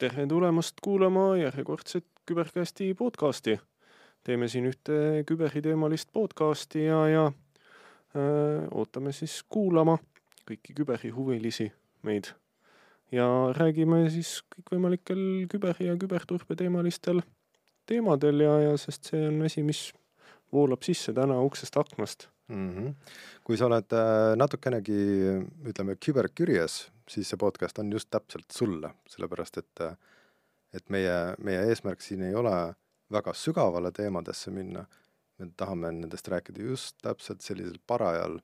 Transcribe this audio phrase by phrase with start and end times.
[0.00, 3.58] tere tulemast kuulama järjekordset Küberkästi podcasti.
[4.24, 7.24] teeme siin ühte küberiteemalist podcasti ja, ja
[8.16, 9.98] öö, ootame siis kuulama
[10.48, 11.68] kõiki küberihuvilisi
[12.02, 12.32] meid.
[13.12, 13.26] ja
[13.58, 15.20] räägime siis kõikvõimalikel
[15.52, 17.20] küber- ja küberturbe teemalistel
[17.86, 19.90] teemadel ja, ja sest see on asi, mis
[20.52, 22.70] voolab sisse täna uksest aknast mm.
[22.70, 22.94] -hmm.
[23.44, 25.02] kui sa oled äh, natukenegi,
[25.68, 29.84] ütleme, kübercurious, siis see podcast on just täpselt sulle, sellepärast et
[30.70, 32.54] et meie, meie eesmärk siin ei ole
[33.10, 34.84] väga sügavale teemadesse minna,
[35.38, 38.38] me tahame nendest rääkida just täpselt sellisel parajal,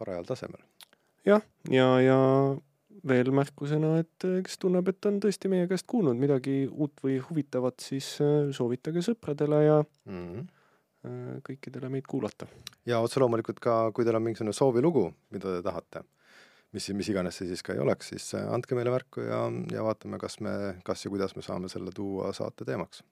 [0.00, 0.62] parajal tasemel.
[1.26, 2.20] jah, ja, ja, ja
[3.06, 7.78] veel märkusena, et kes tunneb, et on tõesti meie käest kuulnud midagi uut või huvitavat,
[7.84, 8.16] siis
[8.56, 10.48] soovitage sõpradele ja mm -hmm
[11.40, 12.46] kõikidele meid kuulata.
[12.86, 16.02] ja otse loomulikult ka, kui teil on mingisugune soovilugu, mida te tahate
[16.72, 19.42] mis, mis iganes see siis ka ei oleks, siis äh, andke meile märku ja,
[19.72, 20.54] ja vaatame, kas me,
[20.86, 23.02] kas ja kuidas me saame selle tuua saate teemaks.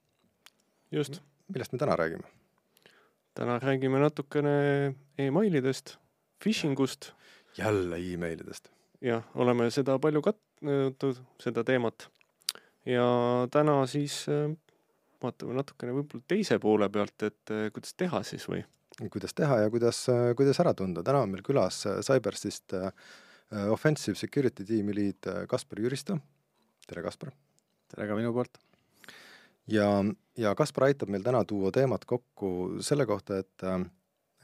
[0.92, 1.20] just.
[1.48, 2.28] millest me täna räägime?
[3.38, 5.96] täna räägime natukene emailidest,
[6.42, 7.12] phishing ust.
[7.58, 8.70] jälle emailidest.
[9.00, 12.08] jah, oleme seda palju katnud, seda teemat.
[12.86, 13.10] ja
[13.50, 14.50] täna siis äh,
[15.22, 18.64] vaatame natukene võib-olla teise poole pealt, et äh, kuidas teha siis või?
[19.10, 24.16] kuidas teha ja kuidas, kuidas ära tunda, täna on meil külas Cybersist äh, Äh, offensive
[24.16, 26.18] security tiimi liid äh, Kaspar Jüristo,
[26.86, 27.32] tere Kaspar!
[27.88, 28.58] tere ka minu poolt!
[29.72, 29.88] ja,
[30.36, 33.80] ja Kaspar aitab meil täna tuua teemat kokku selle kohta, et äh,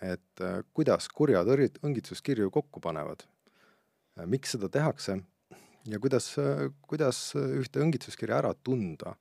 [0.05, 0.43] et
[0.77, 3.23] kuidas kurjad õrit-, õngitsuskirju kokku panevad,
[4.29, 5.15] miks seda tehakse
[5.89, 6.27] ja kuidas,
[6.85, 9.15] kuidas ühte õngitsuskirja ära tunda.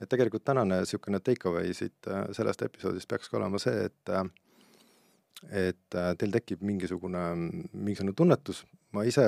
[0.00, 4.14] et tegelikult tänane niisugune take away siit sellest episoodist peakski olema see, et
[5.50, 7.22] et teil tekib mingisugune,
[7.72, 8.62] mingisugune tunnetus,
[8.94, 9.24] ma ise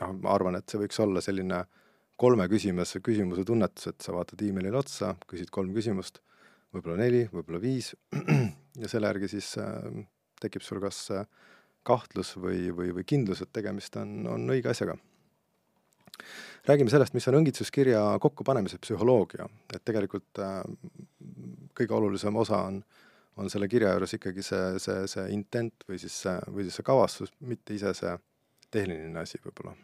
[0.00, 1.62] noh, ma arvan, et see võiks olla selline
[2.20, 6.22] kolme küsimuse, küsimuse tunnetus, et sa vaatad emailile otsa, küsid kolm küsimust,
[6.74, 7.92] võib-olla neli, võib-olla viis,
[8.82, 10.00] ja selle järgi siis äh,
[10.40, 11.26] tekib sul kas äh,
[11.86, 14.96] kahtlus või, või, või kindlus, et tegemist on, on õige asjaga.
[16.66, 20.62] räägime sellest, mis on õngitsuskirja kokkupanemise psühholoogia, et tegelikult äh,
[21.76, 23.05] kõige olulisem osa on äh,
[23.36, 26.86] on selle kirja juures ikkagi see, see, see intent või siis see, või siis see
[26.86, 28.14] kavatsus, mitte ise see
[28.72, 29.76] tehniline asi võib-olla.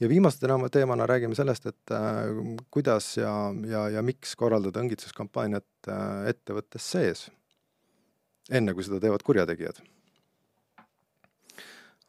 [0.00, 2.28] ja viimase teema, teemana räägime sellest, et äh,
[2.74, 3.32] kuidas ja,
[3.68, 7.26] ja, ja miks korraldada õngitsuskampaaniat äh, ettevõttes sees,
[8.50, 9.82] enne kui seda teevad kurjategijad.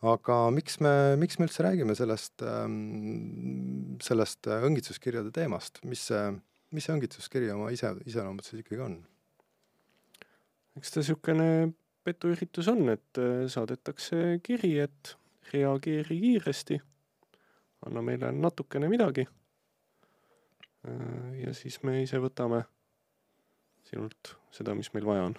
[0.05, 6.23] aga miks me, miks me üldse räägime sellest ähm,, sellest õngitsuskirjade teemast, mis see,
[6.71, 8.97] mis see õngitsuskiri oma ise, iseloomutuses ikkagi on?
[10.77, 11.49] Eks ta niisugune
[12.05, 15.15] petuüritus on, et äh, saadetakse kiri, et
[15.53, 16.79] reageeri kiiresti,
[17.89, 19.25] anna meile natukene midagi.
[20.87, 22.63] Äh, ja siis me ise võtame
[23.85, 25.37] sinult seda, mis meil vaja on.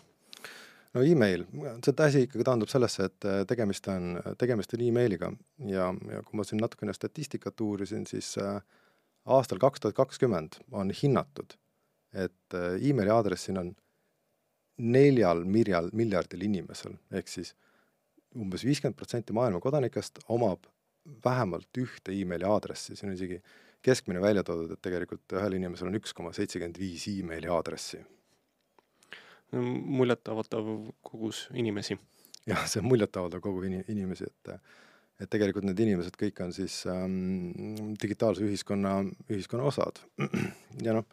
[0.97, 1.44] no email,
[1.84, 5.30] see asi ikkagi taandub sellesse, et äh, tegemist on, tegemist on emailiga
[5.68, 8.34] ja, ja kui ma siin natukene statistikat uurisin, siis
[9.26, 11.58] aastal kaks tuhat kakskümmend on hinnatud,
[12.16, 13.74] et emaili aadressil on
[14.76, 17.54] neljal miljal, miljardil inimesel, ehk siis
[18.37, 20.66] umbes viiskümmend protsenti maailma kodanikest omab
[21.25, 23.38] vähemalt ühte emaili aadressi, siin on isegi
[23.86, 28.03] keskmine välja toodud, et tegelikult ühel inimesel on üks koma seitsekümmend viis emaili aadressi.
[29.53, 30.66] muljetavaldav
[31.03, 31.98] kogus inimesi.
[32.47, 34.59] jah, see on muljetavaldav kogu in-, inimesi, et
[35.20, 38.98] et tegelikult need inimesed kõik on siis ähm, digitaalse ühiskonna,
[39.32, 40.03] ühiskonna osad
[40.86, 41.06] ja noh,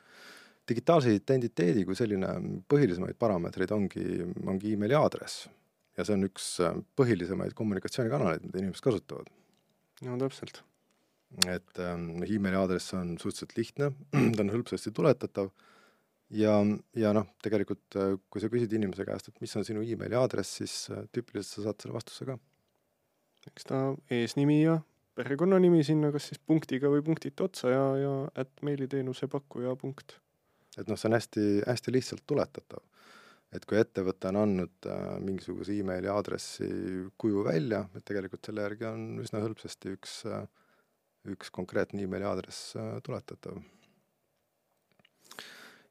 [0.69, 2.29] digitaalse identiteedi kui selline
[2.71, 4.05] põhilisemaid parameetreid ongi,
[4.47, 5.47] ongi emaili aadress.
[5.97, 9.27] ja see on üks äh, põhilisemaid kommunikatsioonikanaleid, mida inimesed kasutavad.
[10.07, 10.63] no täpselt.
[11.47, 13.91] et ähm, emaili aadress on suhteliselt lihtne,
[14.35, 15.51] ta on hõlpsasti tuletatav
[16.37, 16.55] ja,
[16.95, 20.61] ja noh, tegelikult äh, kui sa küsid inimese käest, et mis on sinu emaili aadress,
[20.61, 22.39] siis äh, tüüpiliselt sa saad selle vastuse ka.
[23.51, 23.85] eks ta
[24.15, 24.79] eesnimi ja
[25.17, 30.17] perekonnanimi sinna kas siis punktiga või punktita otsa ja, ja at meiliteenuse pakkuja punkt
[30.77, 32.81] et noh, see on hästi, hästi lihtsalt tuletatav.
[33.53, 36.65] et kui ettevõte on andnud äh, mingisuguse emaili aadressi
[37.21, 40.47] kuju välja, et tegelikult selle järgi on üsna hõlpsasti üks äh,,
[41.29, 43.61] üks konkreetne emaili aadress äh, tuletatav.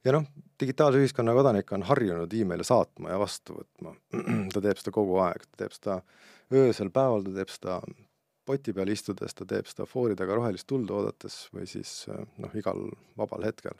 [0.04, 0.26] ja noh,
[0.60, 3.94] digitaalse ühiskonna kodanik on harjunud emaile saatma ja vastu võtma.
[4.54, 6.00] ta teeb seda kogu aeg, ta teeb seda
[6.52, 7.78] öösel, päeval, ta teeb seda
[8.44, 12.58] poti peal istudes, ta teeb seda foori taga rohelist tuld oodates või siis äh, noh,
[12.58, 13.78] igal vabal hetkel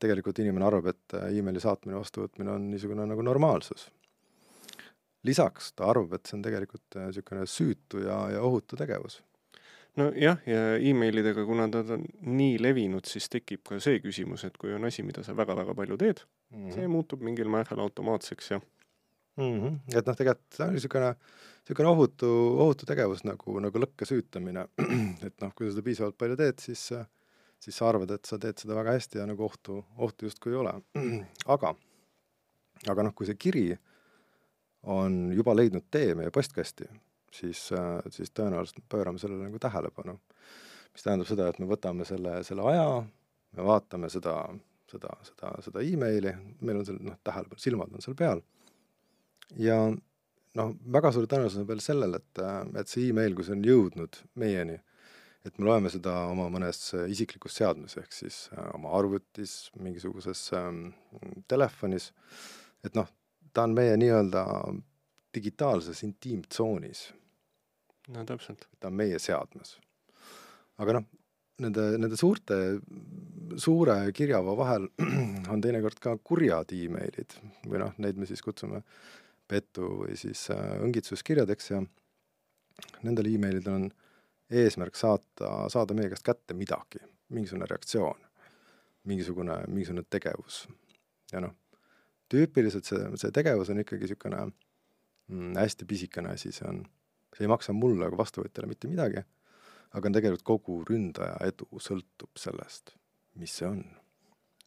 [0.00, 3.90] tegelikult inimene arvab, et äh, emaili saatmine, vastuvõtmine on niisugune nagu normaalsus.
[5.26, 9.22] lisaks ta arvab, et see on tegelikult niisugune äh, süütu ja, ja ohutu tegevus.
[9.96, 14.74] nojah, ja emailidega, kuna nad on nii levinud, siis tekib ka see küsimus, et kui
[14.76, 16.20] on asi, mida sa väga-väga palju teed
[16.50, 16.74] mm, -hmm.
[16.74, 18.60] see muutub mingil määral automaatseks ja
[19.36, 19.60] mm.
[19.60, 19.78] -hmm.
[19.98, 21.14] et noh, tegelikult see on niisugune,
[21.64, 22.30] niisugune ohutu,
[22.64, 24.66] ohutu tegevus nagu, nagu lõkke süütamine.
[25.26, 26.88] et noh, kui sa seda piisavalt palju teed, siis,
[27.66, 30.60] siis sa arvad, et sa teed seda väga hästi ja nagu ohtu, ohtu justkui ei
[30.60, 30.74] ole.
[31.54, 31.72] aga,
[32.92, 33.66] aga noh, kui see kiri
[34.94, 36.86] on juba leidnud tee meie postkasti,
[37.34, 37.66] siis,
[38.14, 40.14] siis tõenäoliselt pöörame sellele nagu tähelepanu.
[40.94, 42.86] mis tähendab seda, et me võtame selle, selle aja,
[43.58, 44.36] me vaatame seda,
[44.88, 48.40] seda, seda, seda emaili, meil on seal noh, tähelepanu, silmad on seal peal
[49.60, 49.76] ja
[50.56, 52.42] noh, väga suur tõenäosus on veel sellel, et,
[52.80, 54.78] et see email, kui see on jõudnud meieni,
[55.46, 60.88] et me loeme seda oma mõnes isiklikus seadmes, ehk siis äh, oma arvutis, mingisuguses ähm,
[61.48, 62.10] telefonis,
[62.84, 63.08] et noh,
[63.54, 64.46] ta on meie nii-öelda
[65.36, 67.10] digitaalses intiimtsoonis.
[68.14, 68.68] no täpselt.
[68.80, 69.76] ta on meie seadmes.
[70.82, 71.06] aga noh,
[71.64, 72.56] nende, nende suurte,
[73.56, 74.90] suure kirjava vahel
[75.52, 79.14] on teinekord ka kurjad emailid või noh, neid me siis kutsume äh,
[79.48, 81.80] petu või siis äh, õngitsuskirjadeks ja
[83.06, 83.86] nendel emailidel on
[84.50, 87.02] eesmärk saata, saada meie käest kätte midagi,
[87.34, 88.20] mingisugune reaktsioon,
[89.10, 90.66] mingisugune, mingisugune tegevus.
[91.32, 91.54] ja noh,
[92.30, 96.84] tüüpiliselt see, see tegevus on ikkagi niisugune mm, hästi pisikene asi, see on,
[97.34, 99.22] see ei maksa mulle kui vastuvõtjale mitte midagi,
[99.98, 102.94] aga tegelikult kogu ründaja edu sõltub sellest,
[103.40, 103.82] mis see on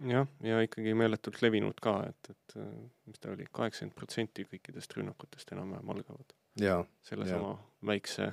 [0.07, 2.67] jah, ja ikkagi meeletult levinud ka, et, et äh,
[3.09, 6.35] mis ta oli, kaheksakümmend protsenti kõikidest rünnakutest enam-vähem algavad
[7.07, 7.55] sellesama
[7.85, 8.31] väikse.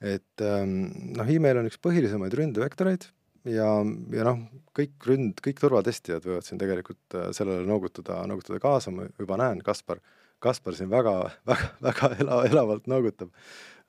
[0.00, 0.76] Et ähm,
[1.16, 3.04] noh, email on üks põhilisemaid ründevektoreid
[3.48, 3.68] ja,
[4.14, 4.40] ja noh,
[4.76, 9.60] kõik ründ, kõik turvatestijad võivad siin tegelikult äh, sellele noogutada, noogutada kaasa, ma juba näen,
[9.64, 10.00] Kaspar,
[10.40, 11.14] Kaspar siin väga,
[11.50, 13.32] väga, väga ela, elavalt noogutab,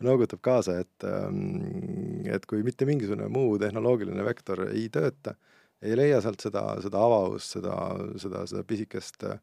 [0.03, 5.35] noogutab kaasa, et ähm, et kui mitte mingisugune muu tehnoloogiline vektor ei tööta,
[5.81, 7.77] ei leia sealt seda, seda avavust, seda,
[8.21, 9.39] seda, seda pisikest äh,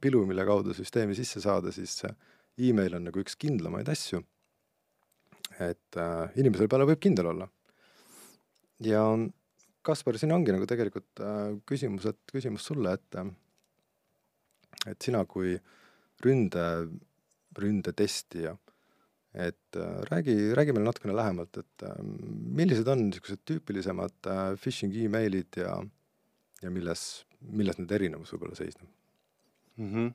[0.00, 2.04] pilu, mille kaudu süsteemi sisse saada, siis
[2.60, 4.22] email on nagu üks kindlamaid asju.
[5.62, 7.48] Et äh, inimesele peale võib kindel olla.
[8.80, 9.06] ja
[9.84, 13.28] Kaspar, siin ongi nagu tegelikult äh, küsimus, et küsimus sulle, et äh,
[14.90, 15.54] et sina kui
[16.24, 16.64] ründe,
[17.58, 18.54] ründetestija
[19.34, 21.96] et äh, räägi, räägi meile natukene lähemalt, et äh,
[22.54, 25.74] millised on niisugused tüüpilisemad äh, phishing emailid ja,
[26.62, 28.86] ja milles, milles need erinevus võib-olla seisneb
[29.76, 29.88] mm?
[29.88, 30.12] -hmm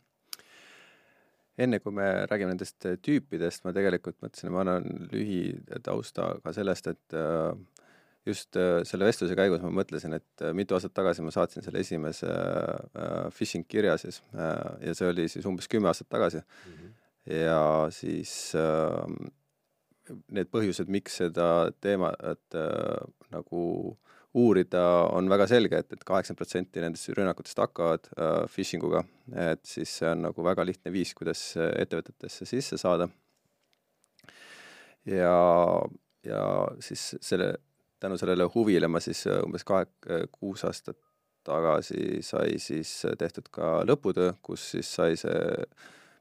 [1.59, 7.17] enne kui me räägime nendest tüüpidest, ma tegelikult mõtlesin, ma annan lühitausta ka sellest, et
[8.27, 8.56] just
[8.88, 12.29] selle vestluse käigus ma mõtlesin, et mitu aastat tagasi ma saatsin selle esimese
[13.35, 16.73] phishing kirja siis ja see oli siis umbes kümme aastat tagasi mm.
[16.73, 16.97] -hmm
[17.29, 19.05] ja siis äh,
[20.33, 23.63] need põhjused, miks seda teemat äh, nagu
[24.37, 24.83] uurida,
[25.15, 29.01] on väga selge et, et, et kaheksakümmend protsenti nendest rünnakutest hakkavad äh, phishing uga,
[29.49, 33.09] et siis see on nagu väga lihtne viis, kuidas ettevõtetesse sisse saada.
[35.09, 35.33] ja,
[36.25, 36.43] ja
[36.85, 37.55] siis selle,
[37.99, 39.87] tänu sellele huvile ma siis äh, umbes kahe,
[40.31, 40.99] kuus aastat
[41.49, 45.39] tagasi sai siis tehtud ka lõputöö, kus siis sai see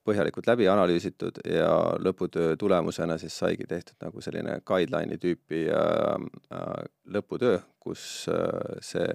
[0.09, 1.71] põhjalikult läbi analüüsitud ja
[2.03, 6.85] lõputöö tulemusena siis saigi tehtud nagu selline guideline'i tüüpi äh, äh,
[7.15, 8.03] lõputöö, kus
[8.33, 9.09] äh, see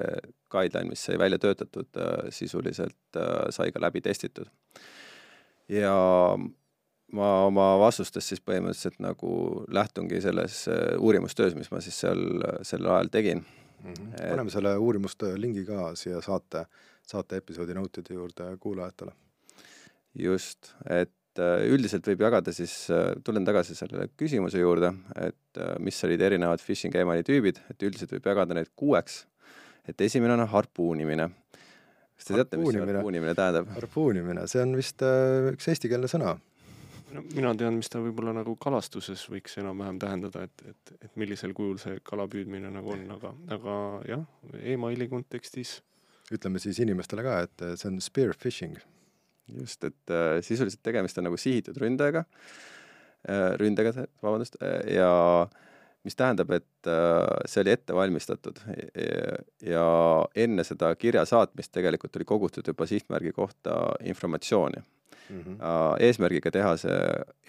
[0.53, 4.49] guideline, mis sai välja töötatud äh,, sisuliselt äh, sai ka läbi testitud.
[5.69, 5.93] ja
[7.13, 9.33] ma oma vastustes siis põhimõtteliselt nagu
[9.73, 12.23] lähtungi selles äh, uurimustöös, mis ma siis seal
[12.61, 13.43] sel ajal tegin
[13.83, 13.93] mm.
[13.93, 14.29] -hmm.
[14.29, 16.65] Paneme selle uurimustöö lingi ka siia saate,
[17.07, 19.22] saate episoodi note'ide juurde kuulajatele
[20.19, 25.75] just, et äh, üldiselt võib jagada siis, äh, tulen tagasi selle küsimuse juurde, et äh,
[25.83, 29.25] mis olid erinevad phishing emaili tüübid, et üldiselt võib jagada neid kuueks.
[29.87, 31.29] et esimene on harpuunimine.
[32.15, 33.69] kas te teate, mis harpuunimine tähendab?
[33.75, 36.37] harpuunimine, see on vist äh, üks eestikeelne sõna.
[37.13, 41.57] no mina tean, mis ta võib-olla nagu kalastuses võiks enam-vähem tähendada, et, et, et millisel
[41.57, 43.75] kujul see kala püüdmine nagu on, aga, aga
[44.13, 44.25] jah,
[44.61, 45.79] emaili kontekstis.
[46.31, 48.77] ütleme siis inimestele ka, et see on spear phishing
[49.47, 55.11] just, et äh, sisuliselt tegemist on nagu sihitud ründajaga äh,, ründega, vabandust äh,, ja
[56.03, 58.59] mis tähendab, et äh, see oli ette valmistatud
[59.63, 59.85] ja,
[60.35, 65.41] enne seda kirja saatmist tegelikult oli kogutud juba sihtmärgi kohta informatsiooni mm.
[65.41, 65.59] -hmm.
[65.59, 66.99] Äh, eesmärgiga teha see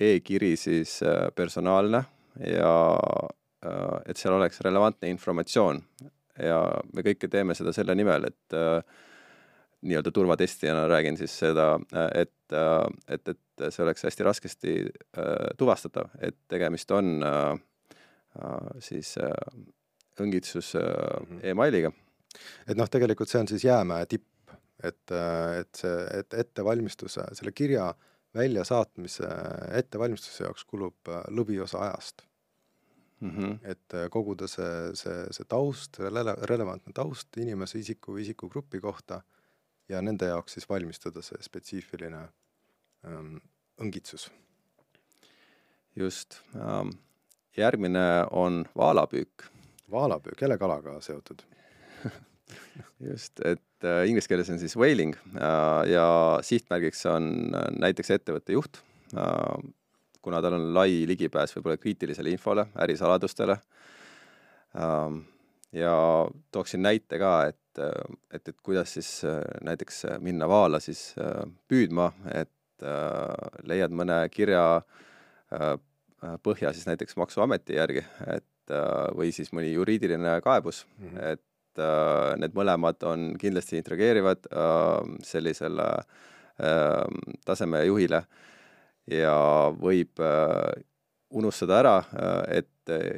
[0.00, 2.04] e-kiri siis äh, personaalne
[2.46, 2.74] ja
[3.66, 5.82] äh, et seal oleks relevantne informatsioon
[6.42, 6.60] ja
[6.92, 8.82] me kõike teeme seda selle nimel, et äh,
[9.84, 11.78] nii-öelda turvatestijana räägin siis seda,
[12.14, 12.56] et,
[13.08, 17.52] et, et see oleks hästi raskesti äh, tuvastatav, et tegemist on äh,
[18.82, 19.14] siis
[20.20, 21.40] õngitsus mm Mhm.
[21.42, 21.92] emailiga.
[22.66, 24.26] et noh, tegelikult see on siis jäämäe tipp,
[24.82, 25.10] et,
[25.60, 27.94] et see, et ettevalmistuse, selle kirja
[28.34, 29.28] väljasaatmise
[29.78, 32.24] ettevalmistuse jaoks kulub äh, lõviosa ajast.
[33.20, 33.58] Mm -hmm.
[33.62, 39.22] et äh, koguda see, see, see taust, rele-, relevantne taust inimese, isiku, isikugrupi kohta
[39.88, 42.22] ja nende jaoks siis valmistada see spetsiifiline
[43.06, 43.36] ähm,
[43.80, 44.30] õngitsus.
[45.96, 46.96] just ähm,.
[47.56, 49.44] järgmine on vaalapüük.
[49.90, 51.42] vaalapüük, jälle kalaga seotud
[53.10, 58.52] just, et äh, inglise keeles on siis whaling äh, ja sihtmärgiks on äh, näiteks ettevõtte
[58.52, 58.80] juht
[59.14, 59.70] äh,,
[60.22, 63.58] kuna tal on lai ligipääs võib-olla kriitilisele infole, ärisaladustele
[64.80, 65.22] ähm,.
[65.72, 65.94] ja
[66.50, 71.42] tooksin näite ka, et, äh, et, et kuidas siis äh, näiteks minna vaala siis äh,
[71.68, 75.74] püüdma, et äh, leiad mõne kirja äh,
[76.44, 78.04] põhja siis näiteks Maksuameti järgi,
[78.36, 81.32] et äh, või siis mõni juriidiline kaebus mm, -hmm.
[81.32, 87.04] et äh, need mõlemad on kindlasti intrigeerivad äh, sellisele äh,
[87.44, 88.24] taseme juhile
[89.10, 89.36] ja
[89.80, 90.84] võib äh,
[91.30, 92.70] unustada ära äh,, et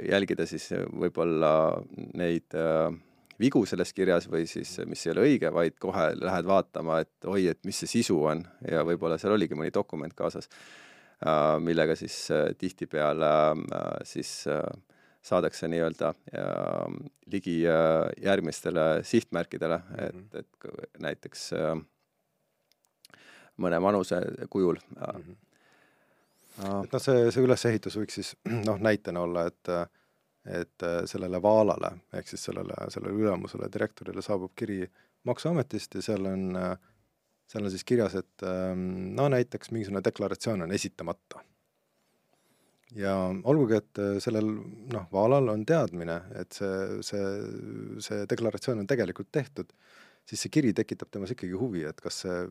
[0.08, 1.82] jälgida siis võib-olla
[2.14, 2.94] neid äh,
[3.40, 7.46] vigu selles kirjas või siis, mis ei ole õige, vaid kohe lähed vaatama, et oi,
[7.52, 12.18] et mis see sisu on ja võib-olla seal oligi mõni dokument kaasas äh,, millega siis
[12.34, 14.62] äh, tihtipeale äh, siis äh,
[15.26, 16.12] saadakse nii-öelda
[17.32, 20.38] ligi äh, järgmistele sihtmärkidele mm, -hmm.
[20.38, 21.80] et, et näiteks äh,
[23.56, 25.02] mõne manuse kujul mm.
[25.02, 25.36] -hmm.
[26.84, 28.36] et noh, see, see ülesehitus võiks siis
[28.68, 29.72] noh, näitena olla, et
[30.46, 34.84] et sellele vaalale ehk siis sellele, sellele ülemusele, direktorile saabub kiri
[35.26, 36.44] Maksuametist ja seal on,
[37.50, 41.42] seal on siis kirjas, et no näiteks mingisugune deklaratsioon on esitamata
[42.94, 44.48] ja olgugi, et sellel
[44.92, 47.24] noh, vaalal on teadmine, et see, see,
[48.04, 49.72] see deklaratsioon on tegelikult tehtud,
[50.26, 52.44] siis see kiri tekitab temas ikkagi huvi, et kas see,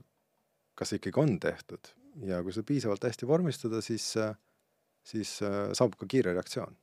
[0.76, 1.94] kas see ikkagi on tehtud
[2.28, 4.12] ja kui seda piisavalt hästi vormistada, siis,
[5.06, 6.76] siis saabub ka kiire reaktsioon.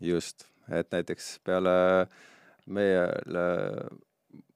[0.00, 2.06] Just, et näiteks peale
[2.66, 3.46] meile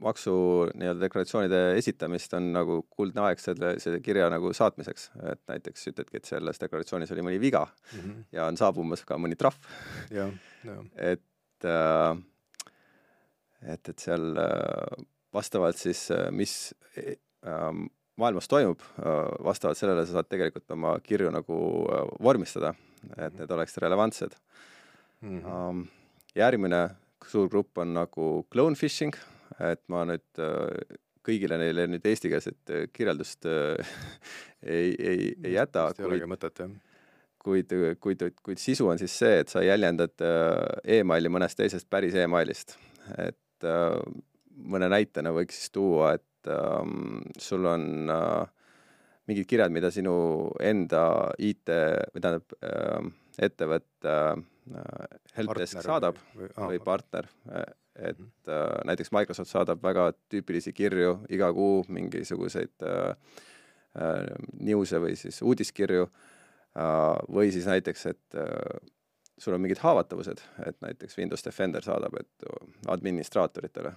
[0.05, 0.35] maksu
[0.75, 6.21] nii-öelda deklaratsioonide esitamist on nagu kuldne aeg selle, selle kirja nagu saatmiseks, et näiteks ütledki,
[6.21, 8.25] et selles deklaratsioonis oli mõni viga mm -hmm.
[8.37, 9.57] ja on saabumas ka mõni trahv.
[10.97, 12.23] et äh,
[13.73, 17.73] et, et seal äh, vastavalt siis, mis äh,
[18.17, 18.81] maailmas toimub,
[19.45, 21.57] vastavalt sellele sa saad tegelikult oma kirju nagu
[22.23, 22.75] vormistada,
[23.17, 24.37] et need oleksid relevantsed
[25.25, 25.41] mm.
[25.41, 25.87] -hmm.
[26.37, 26.83] järgmine
[27.27, 29.17] suur grupp on nagu clone fishing
[29.61, 30.43] et ma nüüd
[31.25, 33.47] kõigile neile nüüd eestikeelset kirjeldust
[34.77, 35.89] ei, ei, ei jäta.
[35.99, 36.71] ei olegi mõtet, jah.
[37.39, 40.27] kuid, kuid, kuid sisu on siis see, et sa jäljendad
[40.85, 42.77] emaili mõnest teisest päris emailist.
[43.19, 43.69] et
[44.57, 48.45] mõne näitena võiks siis tuua, et um, sul on uh,
[49.31, 50.15] mingid kirjad, mida sinu
[50.63, 51.05] enda
[51.39, 51.73] IT
[52.15, 53.09] või tähendab uh,
[53.43, 54.43] ettevõtte uh,
[55.37, 57.29] helpdesk saadab või, ah, või partner
[57.97, 58.31] et mhm.
[58.49, 63.37] äh, näiteks Microsoft saadab väga tüüpilisi kirju iga kuu, mingisuguseid äh,
[63.95, 64.25] äh,
[64.61, 66.89] news'e või siis uudiskirju äh,
[67.31, 68.91] või siis näiteks, et äh,
[69.39, 72.51] sul on mingid haavatavused, et näiteks Windows Defender saadab, et
[72.91, 73.95] administraatoritele,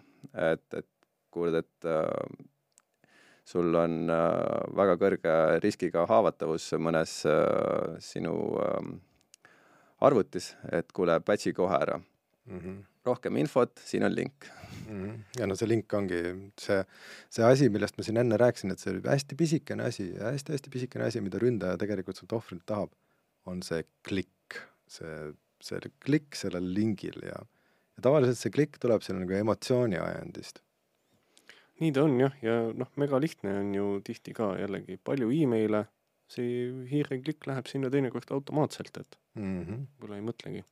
[0.51, 0.89] et, et
[1.33, 2.45] kuuled, et äh,
[3.47, 4.38] sul on äh,
[4.77, 8.93] väga kõrge riskiga haavatavus mõnes äh, sinu äh,
[10.01, 12.59] arvutis, et kuule, patch'i kohe ära mm.
[12.59, 12.77] -hmm
[13.07, 15.01] rohkem infot, siin on link mm.
[15.01, 15.17] -hmm.
[15.39, 16.21] ja no see link ongi
[16.61, 16.79] see,
[17.33, 21.09] see asi, millest ma siin enne rääkisin, et see hästi pisikene asi ja hästi-hästi pisikene
[21.09, 22.93] asi, mida ründaja tegelikult sult ohvrilt tahab,
[23.45, 24.61] on see klikk,
[24.97, 27.41] see, see klikk sellel lingil ja,
[27.97, 30.63] ja tavaliselt see klikk tuleb seal nagu emotsiooni ajendist.
[31.81, 35.85] nii ta on jah, ja noh, megalihtne on ju tihti ka jällegi palju email'e,
[36.31, 39.86] see hiireklikk läheb sinna teinekord automaatselt, et mm -hmm.
[40.00, 40.63] võib-olla ei mõtlegi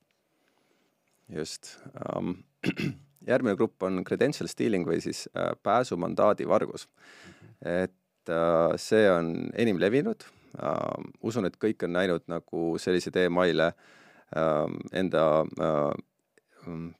[1.30, 1.78] just
[2.16, 2.44] um,.
[3.26, 7.32] järgmine grupp on credential stealing või siis uh, pääsumandaadi vargus mm.
[7.34, 7.84] -hmm.
[7.84, 10.26] et uh, see on enim levinud
[10.62, 11.04] uh,.
[11.22, 16.92] usun, et kõik on näinud nagu selliseid emaile uh, enda uh,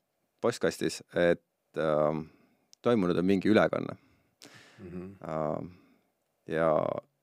[0.42, 1.44] postkastis, et
[1.78, 2.26] uh,
[2.82, 3.98] toimunud on mingi ülekanne
[4.80, 4.90] mm.
[4.90, 5.10] -hmm.
[5.30, 5.70] Uh,
[6.48, 6.72] ja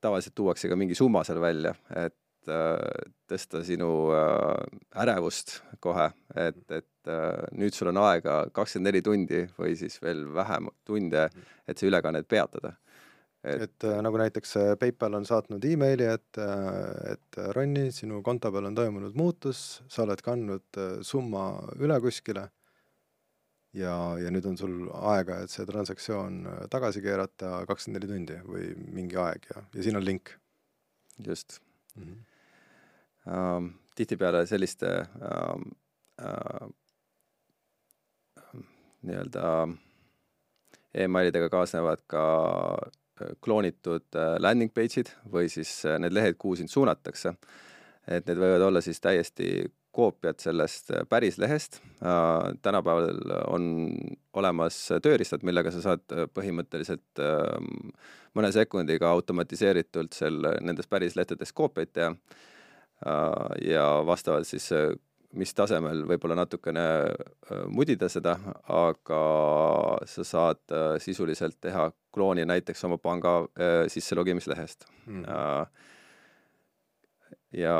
[0.02, 2.16] tavaliselt tuuakse ka mingi summa seal välja, et
[2.50, 9.02] Äh, tõsta sinu äh, ärevust kohe, et, et äh, nüüd sul on aega kakskümmend neli
[9.06, 11.28] tundi või siis veel vähem tunde,
[11.68, 12.75] et see ülekannet peatada.
[13.44, 16.40] et et nagu näiteks PayPal on saatnud emaili, et,
[17.12, 21.47] et Ronni, sinu konto peal on toimunud muutus, sa oled kandnud summa
[21.78, 22.49] üle kuskile
[23.76, 24.76] ja, ja nüüd on sul
[25.12, 29.99] aega, et see transaktsioon tagasi keerata kakskümmend neli tundi või mingi aeg ja, ja siin
[30.00, 30.35] on link
[31.26, 31.61] just
[31.97, 32.02] mm.
[32.02, 32.19] -hmm.
[33.33, 35.69] ähm, tihtipeale selliste ähm,
[36.21, 36.69] äh,
[39.02, 39.69] nii-öelda
[40.95, 42.25] emailidega kaasnevad ka
[43.41, 47.35] kloonitud äh, landing page'id või siis äh, need lehed, kuhu sind suunatakse.
[48.09, 51.81] et need võivad olla siis täiesti koopiad sellest äh, päris lehest.
[52.63, 53.13] tänapäeval
[53.47, 53.65] on
[54.33, 56.03] olemas tööriistad, millega sa saad
[56.35, 57.93] põhimõtteliselt ähm,
[58.35, 62.15] mõne sekundiga automatiseeritult seal nendes päris lehtedest koopiaid teha.
[63.67, 64.71] ja vastavalt siis
[65.39, 68.35] mis tasemel võib-olla natukene äh, mudida seda,
[68.73, 69.23] aga
[70.09, 75.25] sa saad äh, sisuliselt teha klooni näiteks oma panga äh, sisselogimislehest mm.
[77.57, 77.79] ja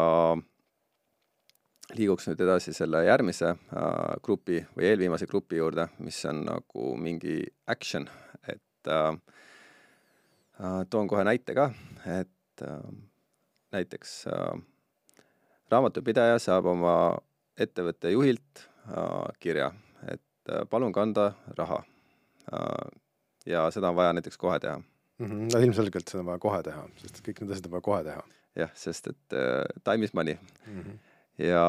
[1.99, 3.55] liiguks nüüd edasi selle järgmise
[4.25, 8.09] grupi või eelviimase grupi juurde, mis on nagu mingi action,
[8.49, 8.91] et
[10.91, 11.71] toon kohe näite ka,
[12.09, 12.65] et
[13.73, 14.15] näiteks
[15.73, 16.95] raamatupidaja saab oma
[17.61, 19.71] ettevõtte juhilt äh, kirja,
[20.09, 21.83] et äh, palun kanda raha
[22.53, 22.91] äh,.
[23.47, 25.27] ja seda on vaja näiteks kohe teha mm.
[25.27, 25.49] -hmm.
[25.53, 28.23] no ilmselgelt seda on vaja kohe teha, sest kõik need asjad on vaja kohe teha.
[28.57, 30.81] jah, sest et äh, time is money mm.
[30.81, 30.99] -hmm.
[31.43, 31.67] Ja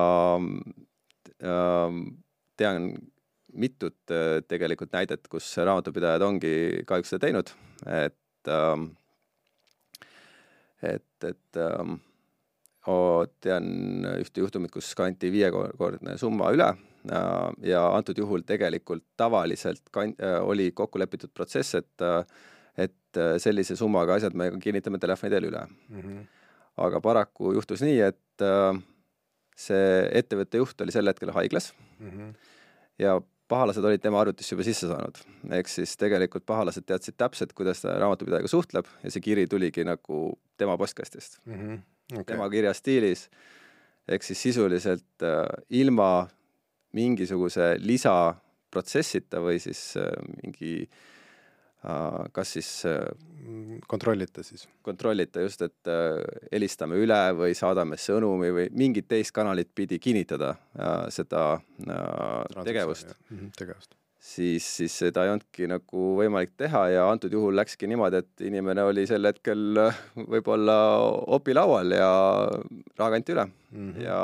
[1.41, 1.97] äh,
[2.57, 2.93] tean
[3.53, 6.53] mitut äh, tegelikult näidet, kus raamatupidajad ongi
[6.89, 7.53] kahjuks seda teinud,
[7.87, 8.85] et äh,
[10.93, 11.93] et, et äh,
[13.45, 13.67] tean
[14.17, 16.73] ühte juhtumit, kus kanti viiekordne summa üle
[17.67, 22.05] ja antud juhul tegelikult tavaliselt kan-, oli kokku lepitud protsess, et
[22.79, 25.99] et sellise summaga asjad me kinnitame telefoni teel üle mm.
[25.99, 26.21] -hmm.
[26.85, 28.45] aga paraku juhtus nii, et
[29.55, 32.33] see ettevõtte juht oli sel hetkel haiglas mm -hmm.
[32.99, 35.17] ja pahalased olid tema arvutisse juba sisse saanud.
[35.51, 40.39] ehk siis tegelikult pahalased teadsid täpselt, kuidas ta raamatupidajaga suhtleb ja see kiri tuligi nagu
[40.57, 41.53] tema postkastist mm.
[41.53, 42.23] -hmm okay.
[42.23, 43.29] tema kirjastiilis,
[44.07, 46.27] ehk siis sisuliselt äh, ilma
[46.93, 50.11] mingisuguse lisaprotsessita või siis äh,
[50.41, 51.12] mingi äh,
[52.31, 53.01] kas siis äh,
[53.87, 54.67] kontrollita siis?
[54.81, 60.53] kontrollita just, et äh, helistame üle või saadame sõnumi või mingit teist kanalit pidi kinnitada
[60.53, 63.15] äh, seda äh, tegevust.
[63.29, 68.21] Mhm, tegevust siis, siis seda ei olnudki nagu võimalik teha ja antud juhul läkski niimoodi,
[68.23, 70.77] et inimene oli sel hetkel äh, võib-olla
[71.37, 72.11] opilaual ja
[72.99, 73.89] raha kanti üle mm.
[73.89, 74.05] -hmm.
[74.05, 74.19] ja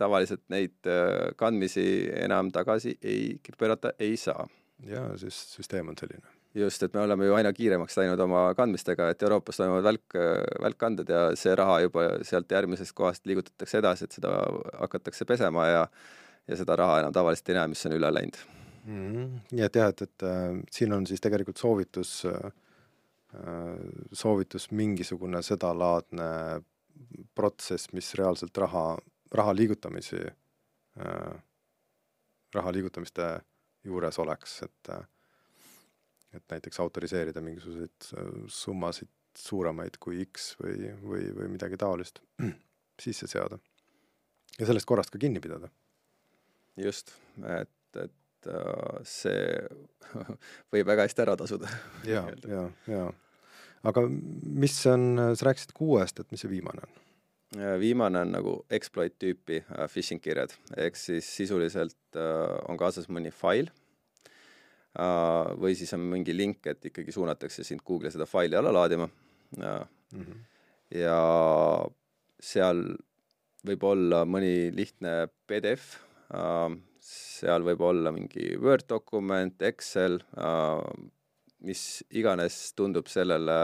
[0.00, 4.46] tavaliselt neid äh, kandmisi enam tagasi ei pöörata ei saa.
[4.86, 6.33] jaa, siis süsteem on selline.
[6.54, 10.18] Just, et me oleme ju aina kiiremaks läinud oma kandmistega, et Euroopas toimuvad välk,
[10.62, 14.36] välkkanded ja see raha juba sealt järgmisest kohast liigutatakse edasi, et seda
[14.80, 15.88] hakatakse pesema ja
[16.48, 18.36] ja seda raha enam tavaliselt ei näe, mis on üle läinud
[18.84, 19.06] mm.
[19.06, 19.30] -hmm.
[19.50, 22.52] nii et jah, et, et äh, siin on siis tegelikult soovitus äh,,
[24.12, 26.28] soovitus mingisugune sedalaadne
[27.34, 28.98] protsess, mis reaalselt raha,
[29.32, 31.42] raha liigutamisi äh,,
[32.54, 33.40] raha liigutamiste
[33.84, 35.06] juures oleks, et äh,
[36.36, 42.20] et näiteks autoriseerida mingisuguseid äh, summasid suuremaid kui X või, või, või midagi taolist
[43.04, 43.58] sisse seada.
[44.58, 45.70] ja sellest korrast ka kinni pidada.
[46.76, 47.14] just,
[47.58, 49.58] et, et äh, see
[50.74, 51.70] võib väga hästi ära tasuda.
[52.08, 53.06] ja, ja, ja.
[53.82, 57.00] aga mis on, sa rääkisid kuuest, et mis see viimane on?
[57.58, 61.98] Äh, viimane on nagu exploit tüüpi äh, phishing kirjad, ehk siis sisuliselt
[62.68, 63.66] on kaasas mõni fail
[64.94, 69.08] või siis on mingi link, et ikkagi suunatakse sind Google'i seda faili alla laadima.
[69.56, 70.38] Mm -hmm.
[70.94, 71.18] ja
[72.40, 72.84] seal
[73.66, 75.96] võib olla mõni lihtne PDF,
[77.04, 80.82] seal võib olla mingi Word dokument, Excel, äh,
[81.64, 83.56] mis iganes tundub sellele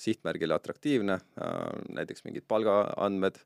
[0.00, 1.58] sihtmärgile atraktiivne, äh,
[1.94, 3.38] näiteks mingid palgaandmed,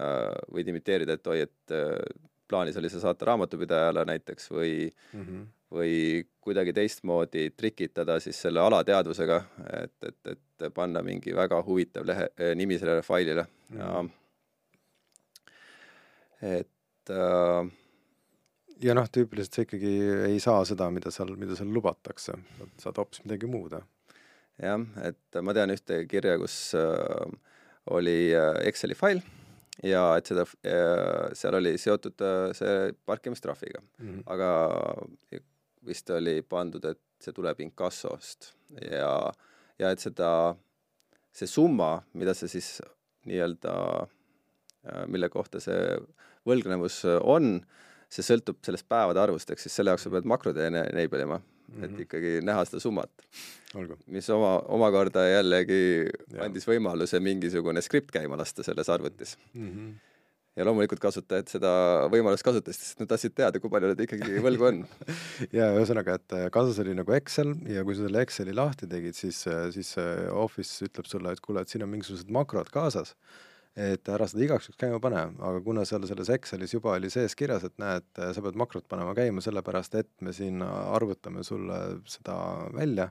[0.00, 1.76] äh, võid imiteerida, et oi, et
[2.48, 5.46] plaanis oli see saata raamatupidajale näiteks või mm, -hmm.
[5.72, 9.42] Või kuidagi teistmoodi trikitada siis selle alateadvusega,
[9.82, 13.82] et, et, et panna mingi väga huvitav lehe, nimi sellele failile mm.
[13.82, 13.90] ja
[16.56, 17.70] et äh,
[18.84, 19.92] ja noh, tüüpiliselt sa ikkagi
[20.30, 22.36] ei saa seda, mida seal, mida seal lubatakse,
[22.80, 23.76] saad hoopis midagi muud.
[24.58, 27.36] jah, et ma tean ühte kirja, kus äh,
[27.94, 29.20] oli äh, Exceli fail
[29.86, 34.22] ja et seda äh,, seal oli seotud äh, see parkimistrahviga mm, -hmm.
[34.26, 34.48] aga
[35.86, 38.52] vist oli pandud, et see tuleb inkassost
[38.90, 39.12] ja
[39.78, 40.30] ja et seda,
[41.34, 42.80] see summa, mida sa siis
[43.28, 43.74] nii-öelda,
[45.12, 45.98] mille kohta see
[46.48, 47.60] võlgnevus on,
[48.10, 51.44] see sõltub sellest päevade arvust, ehk siis selle jaoks sa pead makrot enable ima mm,
[51.74, 51.84] -hmm.
[51.84, 52.02] et mhm.
[52.02, 53.10] ikkagi näha seda summat.
[54.06, 56.44] mis oma, omakorda jällegi ja.
[56.44, 59.68] andis võimaluse mingisugune skript käima lasta selles arvutis mm.
[59.68, 60.07] -hmm
[60.58, 61.72] ja loomulikult kasutajad seda
[62.12, 64.80] võimalust kasutasid, sest nad tahtsid teada, kui palju nad ikkagi võlgu on
[65.54, 69.16] ja ühesõnaga, et äh, kaasas oli nagu Excel ja kui sa selle Exceli lahti tegid,
[69.18, 69.94] siis, äh, siis
[70.34, 73.14] Office ütleb sulle, et kuule, et siin on mingisugused makrod kaasas
[73.78, 77.36] et ära seda igaks juhuks käima pane, aga kuna seal selles Excelis juba oli sees
[77.38, 81.78] kirjas, et näed, sa pead makrot panema käima sellepärast, et me siin arvutame sulle
[82.10, 82.34] seda
[82.74, 83.06] välja,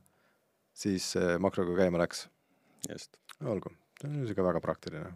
[0.75, 2.25] siis makroga käima läks.
[2.89, 3.15] just.
[3.45, 5.13] olgu, see on niisugune väga praktiline.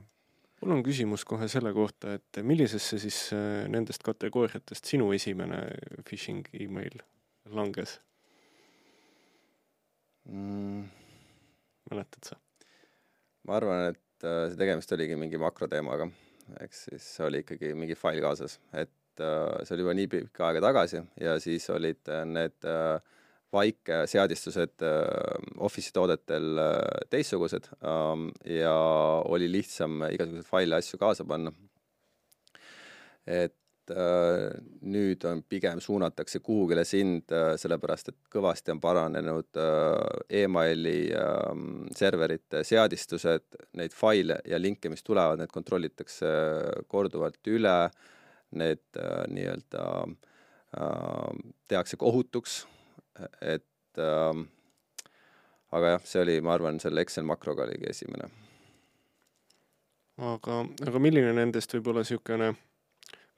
[0.61, 5.63] Mul on küsimus kohe selle kohta, et millisesse siis äh, nendest kategooriatest sinu esimene
[6.07, 7.01] phishing email
[7.49, 7.97] langes
[10.29, 10.85] mm.?
[11.91, 12.39] mäletad sa?
[13.47, 16.07] ma arvan, et äh, see tegemist oligi mingi makroteemaga,
[16.61, 20.61] ehk siis oli ikkagi mingi fail kaasas, et äh, see oli juba nii pikka aega
[20.67, 22.69] tagasi ja siis olid äh, need
[23.53, 24.83] vaikeseadistused
[25.59, 26.59] Office'i toodetel
[27.11, 28.75] teistsugused ähm, ja
[29.25, 31.51] oli lihtsam igasuguseid faile, asju kaasa panna.
[33.27, 33.55] et
[33.93, 34.49] äh,
[34.81, 41.61] nüüd on pigem suunatakse kuhugile sind äh,, sellepärast et kõvasti on paranenud äh, emaili äh,
[41.97, 46.31] serverite seadistused, neid faile ja linke, mis tulevad, need kontrollitakse
[46.91, 47.75] korduvalt üle,
[48.57, 52.65] need äh, nii-öelda äh, tehakse kohutuks,
[53.41, 54.41] et äh,
[55.71, 58.29] aga jah, see oli, ma arvan, selle Excel makroga oligi esimene.
[60.21, 62.51] aga, aga milline nendest võib olla niisugune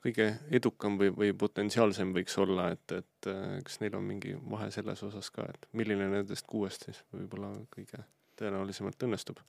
[0.03, 4.69] kõige edukam või, või potentsiaalsem võiks olla, et, et äh, kas neil on mingi vahe
[4.73, 8.03] selles osas ka, et milline nendest kuuest siis võib-olla kõige
[8.39, 9.39] tõenäolisemalt õnnestub?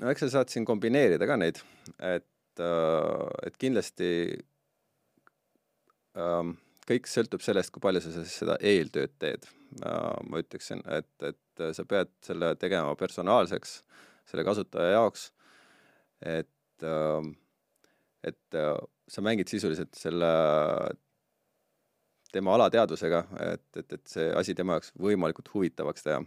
[0.00, 1.60] no eks sa saad siin kombineerida ka neid,
[1.98, 4.10] et, äh, et kindlasti
[6.16, 6.56] ähm,
[6.90, 9.46] kõik sõltub sellest, kui palju sa seda eeltööd teed.
[10.26, 13.76] ma ütleksin, et, et sa pead selle tegema personaalseks
[14.30, 15.28] selle kasutaja jaoks,
[16.26, 17.32] et, ähm,
[18.26, 18.58] et
[19.10, 20.30] sa mängid sisuliselt selle
[22.32, 23.22] tema alateadvusega,
[23.52, 26.20] et, et, et see asi tema jaoks võimalikult huvitavaks teha.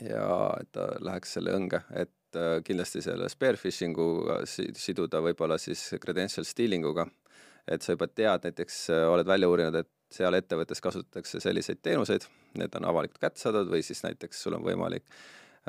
[0.00, 0.26] ja
[0.60, 5.82] et ta läheks selle õnge, et äh, kindlasti selle spear phishing uga siduda võib-olla siis
[6.00, 7.06] credential stealing uga,
[7.68, 12.26] et sa juba tead, näiteks äh, oled välja uurinud, et seal ettevõttes kasutatakse selliseid teenuseid,
[12.60, 15.06] need on avalikult kättesaadavad või siis näiteks sul on võimalik,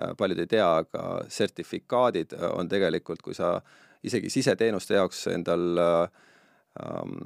[0.02, 3.56] äh, paljud ei tea, aga sertifikaadid on tegelikult, kui sa
[4.04, 7.20] isegi siseteenuste jaoks endal ähm,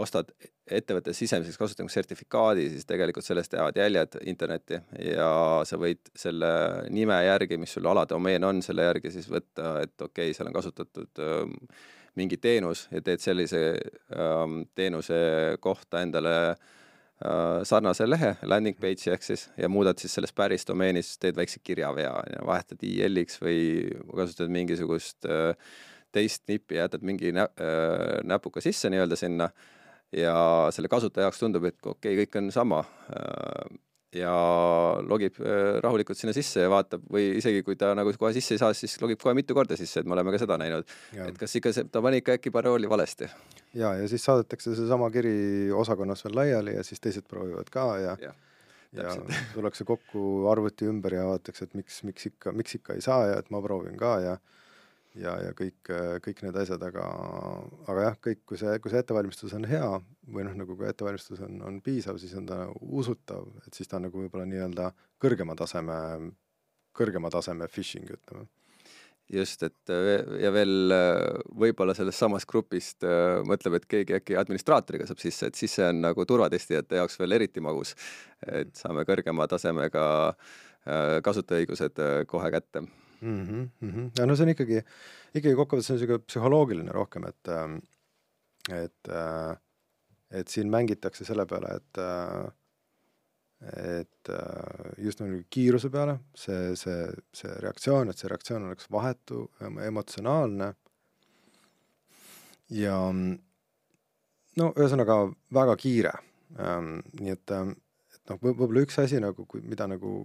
[0.00, 0.30] ostad
[0.66, 5.28] ettevõtte sisemiseks kasutamiseks sertifikaadi, siis tegelikult sellest jäävad jäljed internetti ja
[5.68, 6.48] sa võid selle
[6.92, 10.56] nime järgi, mis sul aladomeen on, selle järgi siis võtta, et okei okay,, seal on
[10.56, 11.54] kasutatud ähm,
[12.16, 13.62] mingi teenus ja teed sellise
[14.16, 15.18] ähm, teenuse
[15.60, 21.16] kohta endale äh, sarnase lehe, landing page'i ehk siis, ja muudad siis selles päris domeenis,
[21.22, 22.14] teed väikse kirjavea,
[22.46, 23.60] vahetad IL-iks või
[24.16, 25.52] kasutad mingisugust äh,
[26.16, 29.50] teist nippi, jätad mingi nä äh, näpuga sisse nii-öelda sinna.
[30.14, 30.36] Ja
[30.70, 33.66] selle kasutaja jaoks tundub, et okei okay,, kõik on sama äh,
[34.14, 34.32] ja
[35.02, 38.62] logib äh, rahulikult sinna sisse ja vaatab või isegi kui ta nagu kohe sisse ei
[38.62, 40.88] saa, siis logib kohe mitu korda sisse, et me oleme ka seda näinud.
[41.26, 43.28] et kas ikka see, ta pani ikka äkki parooli valesti.
[43.74, 48.16] ja, ja siis saadetakse seesama kiri osakonnas veel laiali ja siis teised proovivad ka ja,
[48.22, 48.34] ja
[48.96, 49.16] ja
[49.54, 53.40] tullakse kokku arvuti ümber ja vaadatakse, et miks, miks ikka, miks ikka ei saa ja
[53.42, 54.36] et ma proovin ka ja
[55.20, 55.90] ja, ja kõik,
[56.24, 57.04] kõik need asjad, aga,
[57.86, 59.88] aga jah, kõik, kui see, kui see ettevalmistus on hea
[60.32, 64.00] või noh, nagu kui ettevalmistus on, on piisav, siis on ta usutav, et siis ta
[64.00, 64.90] on nagu võib-olla nii-öelda
[65.22, 65.96] kõrgema taseme,
[66.96, 68.46] kõrgema taseme phishing, ütleme
[69.32, 69.90] just, et
[70.38, 70.92] ja veel
[71.58, 73.02] võib-olla sellest samast grupist
[73.48, 77.34] mõtleb, et keegi äkki administraatoriga saab sisse, et siis see on nagu turvatestijate jaoks veel
[77.40, 77.96] eriti magus.
[78.46, 80.06] et saame kõrgema tasemega
[81.26, 81.98] kasutajaõigused
[82.30, 82.84] kohe kätte
[83.20, 83.70] mm.
[83.82, 84.10] -hmm.
[84.18, 84.82] ja no see on ikkagi,
[85.34, 87.78] ikkagi kokkuvõttes on niisugune psühholoogiline rohkem, et ähm,
[88.72, 89.56] et, äh,
[90.30, 92.46] et siin mängitakse selle peale, et äh,
[93.66, 99.46] et äh, just nagu kiiruse peale, see, see, see reaktsioon, et see reaktsioon oleks vahetu,
[99.86, 100.74] emotsionaalne
[102.76, 102.98] ja
[104.60, 105.22] no ühesõnaga
[105.56, 106.12] väga kiire
[106.60, 107.00] ähm,.
[107.16, 110.18] nii et, et noh, võib-olla üks asi nagu, mida nagu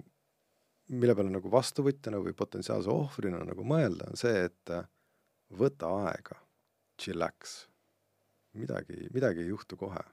[0.91, 4.88] mille peale nagu vastuvõtjana või potentsiaalse ohvrina nagu mõelda, on see, et äh,
[5.58, 6.38] võta aega,
[6.99, 7.67] chillax.
[8.54, 10.04] midagi, midagi ei juhtu kohe.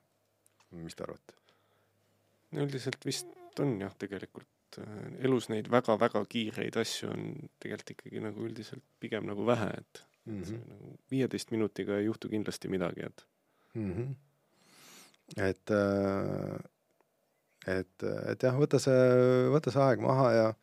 [0.70, 1.34] mis te arvate?
[2.52, 7.26] üldiselt vist on jah, tegelikult äh, elus neid väga-väga kiireid asju on
[7.60, 10.62] tegelikult ikkagi nagu üldiselt pigem nagu vähe, et mm -hmm.
[10.68, 13.26] nagu viieteist minutiga ei juhtu kindlasti midagi, et
[13.74, 13.92] mm.
[13.92, 14.14] -hmm.
[15.36, 16.58] et, äh,
[17.78, 20.54] et, et jah, võta see, võta see aeg maha ja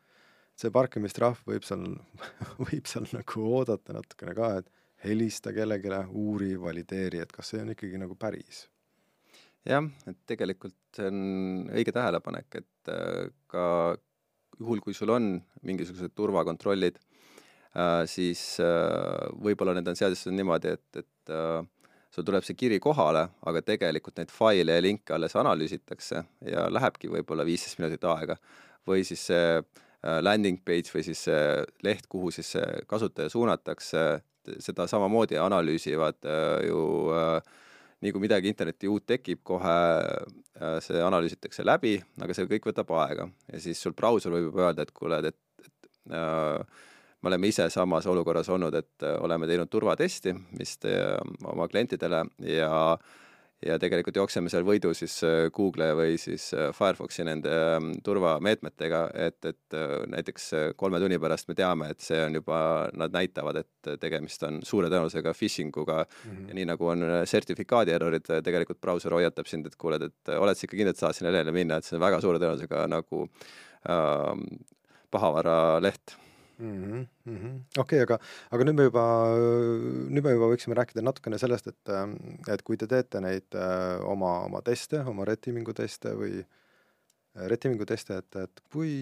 [0.59, 1.83] see parkimistrahv võib seal
[2.67, 4.71] võib seal nagu oodata natukene ka, et
[5.05, 8.65] helista kellelegi, uuri, valideeri, et kas see on ikkagi nagu päris
[9.65, 11.21] jah, et tegelikult see on
[11.73, 13.65] õige tähelepanek, et äh, ka
[14.59, 15.33] juhul, kui sul on
[15.67, 16.99] mingisugused turvakontrollid,
[17.75, 21.33] äh, siis äh, võib-olla need on seadustatud niimoodi, et, et
[22.13, 27.09] sul tuleb see kiri kohale, aga tegelikult neid faile ja linke alles analüüsitakse ja lähebki
[27.11, 28.37] võib-olla viisteist minutit aega.
[28.85, 29.57] või siis see
[30.05, 31.43] landing page või siis see
[31.85, 34.03] leht, kuhu siis see kasutaja suunatakse,
[34.61, 36.27] seda samamoodi analüüsivad
[36.67, 36.81] ju
[37.15, 37.39] äh,
[38.03, 42.91] nii kui midagi interneti uut tekib, kohe äh, see analüüsitakse läbi, aga see kõik võtab
[43.01, 43.29] aega.
[43.51, 46.83] Ja siis sul brauser võib juba öelda, et kuule, et, et äh,
[47.21, 51.15] me oleme ise samas olukorras olnud, et äh, oleme teinud turvatesti vist äh,
[51.49, 53.13] oma klientidele ja äh,
[53.65, 59.01] ja tegelikult jookseme seal võidu siis äh, Google või siis äh, Firefoxi nende ähm, turvameetmetega,
[59.27, 60.49] et, et äh, näiteks
[60.79, 62.59] kolme tunni pärast me teame, et see on juba,
[62.97, 66.49] nad näitavad, et tegemist on suure tõenäosusega phishing uga mm -hmm.
[66.49, 70.65] ja nii nagu on sertifikaadi errorid, tegelikult brauser hoiatab sind, et kuule, et oled sa
[70.65, 73.25] ikka kindel, et saad sinna lehele minna, et see on väga suure tõenäosusega nagu
[73.89, 74.61] äh,
[75.11, 76.17] pahavaraleht
[76.57, 77.55] mm -hmm..
[77.77, 78.19] okei okay,, aga,
[78.51, 79.05] aga nüüd me juba,
[80.09, 81.93] nüüd me juba võiksime rääkida natukene sellest, et,
[82.53, 87.47] et kui te teete neid äh, oma, oma teste, oma red teaming'u teste või äh,
[87.51, 88.93] red teaming'u teste, et, et kui,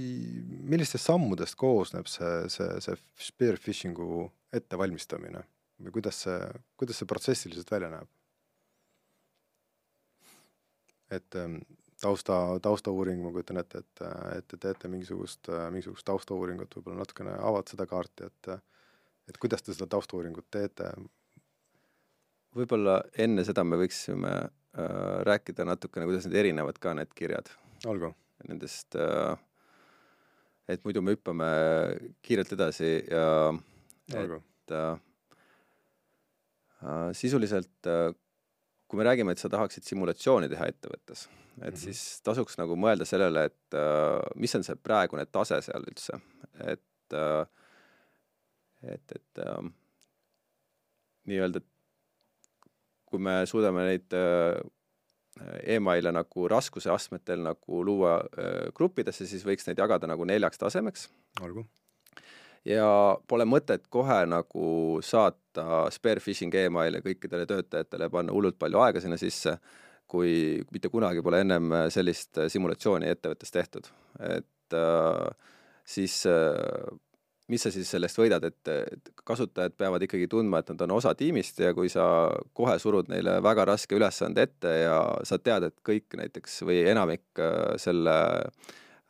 [0.73, 2.97] millistest sammudest koosneb see, see, see
[3.29, 5.45] spear phishing'u ettevalmistamine
[5.83, 6.41] või kuidas see,
[6.79, 8.09] kuidas see protsessiliselt välja näeb?
[11.13, 11.59] et ähm,
[12.03, 14.03] tausta, taustauuring, ma kujutan ette, et,
[14.37, 18.53] et te teete mingisugust, mingisugust taustauuringut, võib-olla natukene avad seda kaarti, et
[19.29, 20.89] et kuidas te seda taustauuringut teete?
[22.53, 24.51] võib-olla enne seda me võiksime äh,
[25.25, 27.49] rääkida natukene, kuidas need erinevad ka, need kirjad.
[27.89, 28.11] olgu.
[28.49, 29.39] Nendest äh,,
[30.69, 31.47] et muidu me hüppame
[32.25, 33.25] kiirelt edasi ja
[34.19, 34.41] olgu.
[34.43, 34.99] et äh,
[36.83, 38.11] äh, sisuliselt äh,
[38.93, 41.79] kui me räägime, et sa tahaksid simulatsiooni teha ettevõttes, et mm -hmm.
[41.81, 46.19] siis tasuks nagu mõelda sellele, et uh, mis on see praegune tase seal üldse,
[46.61, 47.47] et uh,
[48.83, 49.65] et, et uh,
[51.25, 51.61] nii-öelda,
[53.09, 54.61] kui me suudame neid uh,
[55.63, 61.09] emaile nagu raskuseastmetel nagu luua uh, gruppidesse, siis võiks neid jagada nagu neljaks tasemeks.
[61.41, 61.65] olgu
[62.65, 65.42] ja pole mõtet kohe nagu saata
[65.93, 69.57] spare phishing emaili kõikidele töötajatele ja panna hullult palju aega sinna sisse,
[70.07, 73.87] kui mitte kunagi pole ennem sellist simulatsiooni ettevõttes tehtud.
[74.19, 75.53] et äh,
[75.85, 76.97] siis äh,
[77.51, 81.13] mis sa siis sellest võidad, et, et kasutajad peavad ikkagi tundma, et nad on osa
[81.17, 82.05] tiimist ja kui sa
[82.55, 87.43] kohe surud neile väga raske ülesande ette ja sa tead, et kõik näiteks või enamik
[87.43, 88.15] äh, selle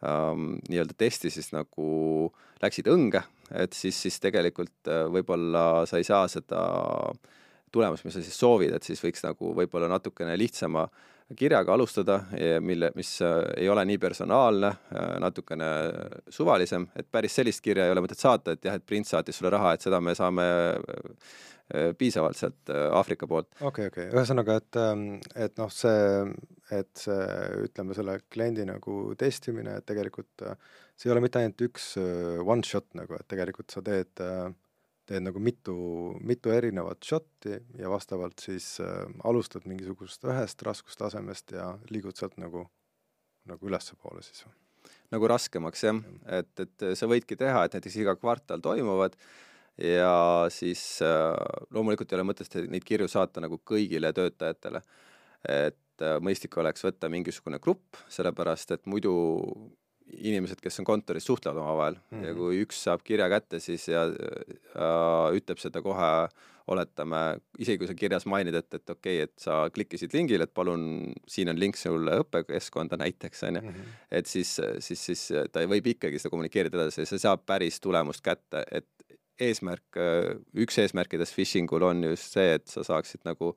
[0.04, 2.32] ähm, nii-öelda testi siis nagu
[2.64, 6.62] läksid õnge, et siis, siis tegelikult äh, võib-olla sa ei saa seda
[7.74, 10.88] tulemust, mis sa siis soovid, et siis võiks nagu võib-olla natukene lihtsama
[11.34, 12.20] kirjaga alustada,
[12.62, 15.70] mille, mis äh, ei ole nii personaalne, äh, natukene
[16.30, 19.54] suvalisem, et päris sellist kirja ei ole mõtet saata, et jah, et print saatis sulle
[19.54, 20.48] raha, et seda me saame
[21.98, 23.48] piisavalt sealt Aafrika poolt.
[23.56, 25.06] okei okay,, okei okay., ühesõnaga, et, ähm,
[25.46, 26.26] et noh, see,
[26.76, 27.22] et see,
[27.64, 30.44] ütleme, selle kliendi nagu testimine, et tegelikult
[30.98, 34.22] see ei ole mitte ainult üks one shot nagu, et tegelikult sa teed,
[35.10, 35.76] teed nagu mitu,
[36.24, 42.66] mitu erinevat shot'i ja vastavalt siis äh, alustad mingisugusest ühest raskustasemest ja liigud sealt nagu,
[43.50, 44.46] nagu ülespoole siis
[45.14, 46.00] nagu raskemaks jah,
[46.40, 49.16] et, et sa võidki teha, et näiteks iga kvartal toimuvad
[49.82, 51.36] ja siis äh,
[51.74, 54.84] loomulikult ei ole mõtet neid kirju saata nagu kõigile töötajatele.
[55.44, 59.14] et äh, mõistlik oleks võtta mingisugune grupp, sellepärast et muidu
[60.18, 62.26] inimesed, kes on kontoris, suhtlevad omavahel mm -hmm.
[62.26, 62.40] ja mhm.
[62.40, 66.28] kui üks saab kirja kätte, siis ja, ja ütleb seda kohe,
[66.68, 70.54] oletame, isegi kui sa kirjas mainid, et, et okei okay,, et sa klikkisid lingile, et
[70.54, 73.98] palun, siin on link sulle õppekeskkonda näiteks, on ju, mhm.
[74.12, 78.24] et siis, siis, siis ta võib ikkagi seda kommunikeerida edasi ja see saab päris tulemust
[78.24, 78.88] kätte, et
[79.42, 79.98] eesmärk,
[80.56, 83.56] üks eesmärkidest phishing ul on just see, et sa saaksid nagu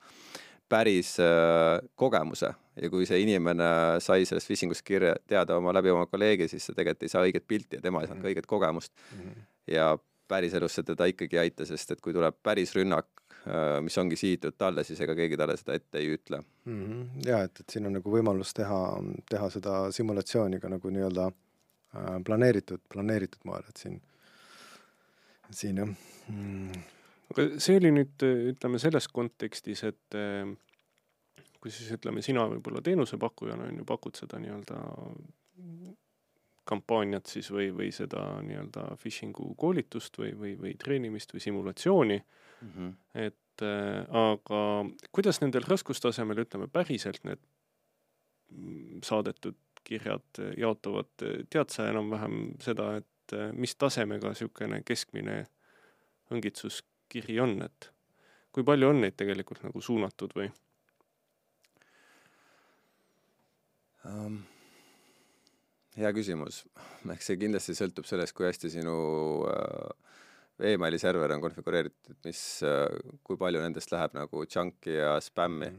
[0.69, 2.51] päris äh, kogemuse
[2.81, 3.69] ja kui see inimene
[4.03, 7.23] sai sellest phishing ust kirja teada oma läbi oma kolleegi, siis ta tegelikult ei saa
[7.25, 8.33] õiget pilti ja tema ei saanud ka mhm.
[8.33, 9.21] õiget kogemust mm.
[9.21, 9.47] -hmm.
[9.73, 9.87] ja
[10.27, 13.07] päriselus see teda ikkagi ei aita, sest et kui tuleb päris rünnak,
[13.47, 16.83] äh, mis ongi sihitud talle, siis ega keegi talle seda ette ei ütle mm.
[16.83, 17.29] -hmm.
[17.29, 18.81] ja et, et siin on nagu võimalus teha,
[19.29, 24.01] teha seda simulatsiooni ka nagu nii-öelda äh, planeeritud, planeeritud moel, et siin,
[25.49, 25.89] siin jah
[26.29, 26.85] mm..
[27.31, 30.49] Aga see oli nüüd, ütleme selles kontekstis, et äh,
[31.61, 34.81] kui siis ütleme, sina võib-olla teenusepakkujana on ju, pakud seda nii-öelda
[36.67, 42.71] kampaaniat siis või, või seda nii-öelda phishing'u koolitust või, või, või treenimist või simulatsiooni mm.
[42.73, 42.95] -hmm.
[43.27, 44.63] et äh, aga
[45.15, 47.43] kuidas nendel raskustasemel, ütleme päriselt need
[49.03, 51.09] saadetud kirjad jaotuvad,
[51.51, 55.45] tead sa enam-vähem seda, et äh, mis tasemega niisugune keskmine
[57.07, 57.91] õngitsuskiri on, et
[58.51, 60.49] kui palju on neid tegelikult nagu suunatud või
[64.05, 64.43] um,?
[65.97, 66.65] hea küsimus,
[67.09, 72.85] eks see kindlasti sõltub sellest, kui hästi sinu äh, emaili server on konfigureeritud, mis äh,,
[73.23, 75.71] kui palju nendest läheb nagu junk'i ja spämmi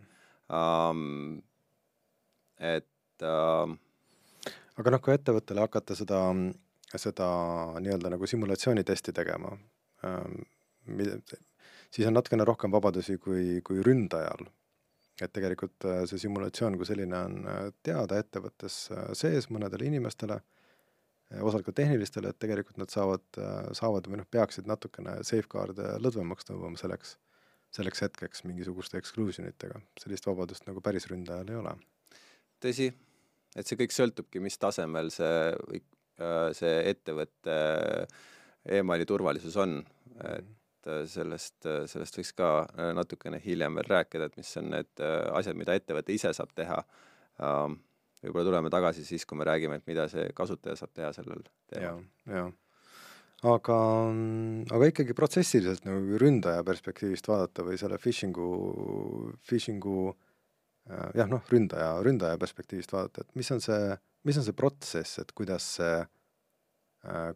[0.50, 1.42] um,.
[2.58, 3.70] et uh,
[4.78, 6.22] aga noh, kui ettevõttele hakata seda,
[6.96, 7.28] seda
[7.78, 9.54] nii-öelda nagu simulatsioonitesti tegema
[10.04, 10.42] ähm,,
[11.90, 14.48] siis on natukene rohkem vabadusi kui, kui ründajal
[15.24, 20.40] et tegelikult äh, see simulatsioon kui selline on äh, teada ettevõttes äh, sees mõnedele inimestele,
[21.44, 23.20] osalt ka tehnilistele, et tegelikult nad saavad,
[23.76, 27.18] saavad või noh, peaksid natukene safeguard'e lõdvemaks tõmbama selleks,
[27.76, 29.76] selleks hetkeks mingisuguste exclusion itega.
[30.00, 31.74] sellist vabadust nagu päris ründajal ei ole.
[32.64, 32.88] tõsi,
[33.52, 35.82] et see kõik sõltubki, mis tasemel see,
[36.56, 37.58] see ettevõtte
[38.80, 39.82] emaili turvalisus on,
[40.32, 40.48] et
[40.88, 44.70] et äh, sellest, äh, sellest võiks ka äh, natukene hiljem veel rääkida, et mis on
[44.72, 46.78] need asjad, mida ettevõte ise saab teha.
[48.18, 52.00] Võib-olla tuleme tagasi siis, kui me räägime, et mida see kasutaja saab teha sellel teemal.
[52.26, 52.48] ja, ja
[53.46, 53.76] aga,
[54.74, 58.48] aga ikkagi protsessiliselt nagu ründaja perspektiivist vaadata või selle phishing'u,
[59.46, 60.08] phishing'u
[61.14, 63.94] jah, noh, ründaja, ründaja perspektiivist vaadata, et mis on see,
[64.26, 66.00] mis on see protsess, et kuidas see,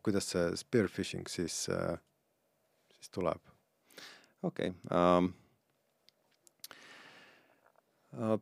[0.02, 1.94] kuidas see spear phishing siis äh,
[3.02, 3.40] siis tuleb.
[4.42, 5.32] okei okay, um,.
[8.12, 8.36] Uh,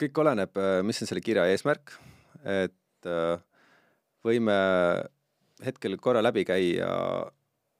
[0.00, 1.92] kõik oleneb, äh, mis on selle kirja eesmärk,
[2.42, 3.38] et uh,
[4.26, 4.56] võime
[5.62, 6.88] hetkel korra läbi käia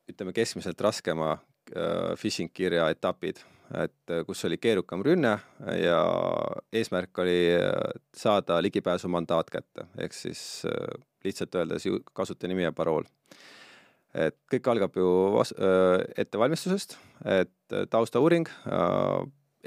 [0.07, 3.43] ütleme keskmiselt raskema uh, phishing kirja etapid,
[3.83, 5.33] et kus oli keerukam rünne
[5.83, 5.99] ja
[6.71, 7.41] eesmärk oli
[8.15, 10.41] saada ligipääsu mandaat kätte, ehk siis
[11.25, 13.07] lihtsalt öeldes kasutaja nimi ja parool
[14.15, 15.55] et kõik algab ju vas-,
[16.19, 16.97] ettevalmistusest,
[17.39, 18.49] et taustauuring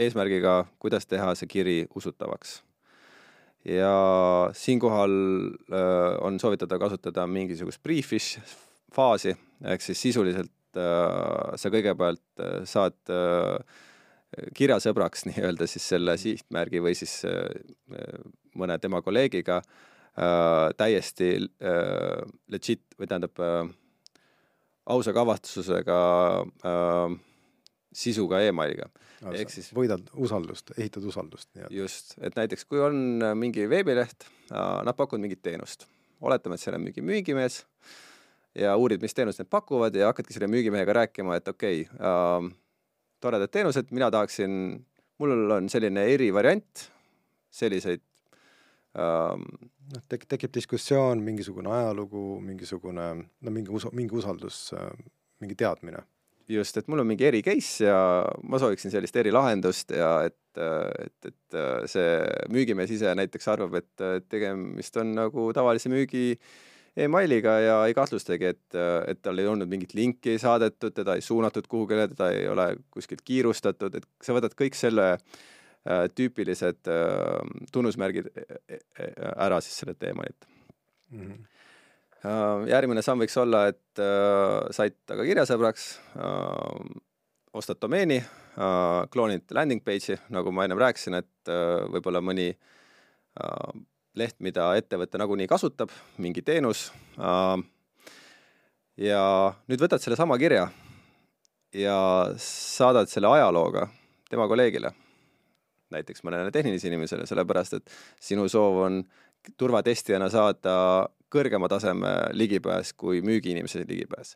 [0.04, 2.62] eesmärgiga, kuidas teha see kiri usutavaks.
[3.64, 3.94] ja
[4.54, 5.14] siinkohal
[6.22, 8.42] on soovitatav kasutada mingisugust pre-fish
[8.92, 12.98] faasi, ehk siis sisuliselt sa kõigepealt saad
[14.58, 17.22] kirjasõbraks nii-öelda siis selle sihtmärgi või siis
[18.58, 19.62] mõne tema kolleegiga
[20.78, 21.30] täiesti
[22.52, 23.40] legit või tähendab
[24.86, 26.00] ausa kavatsusega
[26.68, 27.16] äh,
[27.94, 28.90] sisuga emailiga.
[29.32, 34.98] ehk siis võidad usaldust, ehitad usaldust just, et näiteks kui on mingi veebileht äh,, nad
[34.98, 35.88] pakuvad mingit teenust,
[36.20, 37.62] oletame, et seal on mingi müügimees
[38.60, 42.50] ja uurid, mis teenust need pakuvad ja hakkadki selle müügimehega rääkima, et okei okay, äh,,
[43.24, 44.84] toredad teenused, mina tahaksin,
[45.24, 46.88] mul on selline erivariant,
[47.54, 48.04] selliseid
[49.00, 49.48] ähm,
[49.92, 54.66] noh, tek-, tekib diskussioon, mingisugune ajalugu, mingisugune no mingi usu, mingi usaldus,
[55.44, 56.04] mingi teadmine.
[56.50, 58.00] just, et mul on mingi eri case ja
[58.44, 61.56] ma sooviksin sellist erilahendust ja et, et, et
[61.90, 62.10] see
[62.52, 66.36] müügimees ise näiteks arvab, et tegemist on nagu tavalise müügi
[67.00, 71.66] emailiga ja ei kahtlustagi, et, et tal ei olnud mingit linki saadetud, teda ei suunatud
[71.72, 75.42] kuhugile, teda ei ole kuskilt kiirustatud, et sa võtad kõik selle äh,
[76.16, 80.48] tüüpilised äh, tunnusmärgid e, e, ära siis sellelt emaililt
[81.12, 81.26] mm.
[81.26, 81.50] -hmm
[82.70, 86.94] järgmine samm võiks olla, et äh, said taga kirjasõbraks äh,,
[87.54, 93.82] ostad domeeni äh,, kloonid landing page'i, nagu ma ennem rääkisin, et äh, võib-olla mõni äh,
[94.16, 97.58] leht, mida ettevõte nagunii kasutab, mingi teenus äh,.
[99.04, 99.24] ja
[99.68, 100.70] nüüd võtad sellesama kirja
[101.76, 102.00] ja
[102.40, 103.90] saadad selle ajalooga
[104.30, 104.94] tema kolleegile
[105.94, 109.04] näiteks mõnele tehnilisele inimesele, sellepärast et sinu soov on
[109.60, 110.76] turvatestijana saada
[111.34, 114.36] kõrgema taseme ligipääs kui müügiinimese ligipääs.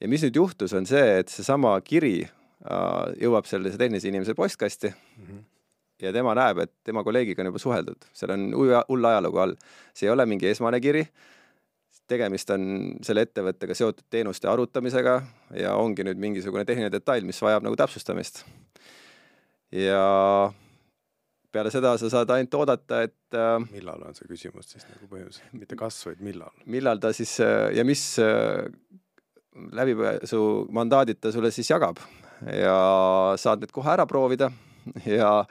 [0.00, 4.88] ja mis nüüd juhtus, on see, et seesama kiri äh, jõuab sellise tehnilise inimese postkasti
[4.90, 5.44] mm -hmm.
[6.02, 8.50] ja tema näeb, et tema kolleegiga on juba suheldud, seal on
[8.88, 9.54] hull ajalugu all.
[9.94, 11.06] see ei ole mingi esmane kiri,
[12.08, 15.22] tegemist on selle ettevõttega seotud teenuste arutamisega
[15.56, 18.44] ja ongi nüüd mingisugune tehniline detail, mis vajab nagu täpsustamist
[19.72, 20.52] ja
[21.52, 25.52] peale seda sa saad ainult oodata, et äh, millal on see küsimus siis nagu põhimõtteliselt,
[25.58, 26.52] mitte kas, vaid millal?
[26.64, 28.64] millal ta siis äh, ja mis äh,
[29.72, 30.42] läbipääsu
[30.72, 32.00] mandaadid ta sulle siis jagab.
[32.42, 34.50] Ja saad need kohe ära proovida.
[35.06, 35.44] Ja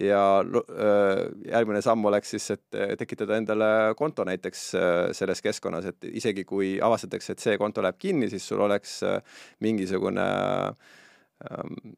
[0.00, 6.06] ja äh, järgmine samm oleks siis, et tekitada endale konto näiteks äh, selles keskkonnas, et
[6.08, 9.20] isegi kui avastatakse, et see konto läheb kinni, siis sul oleks äh,
[9.60, 10.24] mingisugune
[11.44, 11.92] ähm,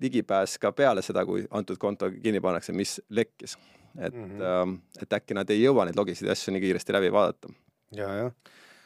[0.00, 3.58] ligipääs ka peale seda, kui antud konto kinni pannakse, mis lekkis.
[3.98, 4.78] et mm, -hmm.
[5.02, 7.48] et äkki nad ei jõua neid logisid ja asju nii kiiresti läbi vaadata.
[7.92, 8.32] ja, jah.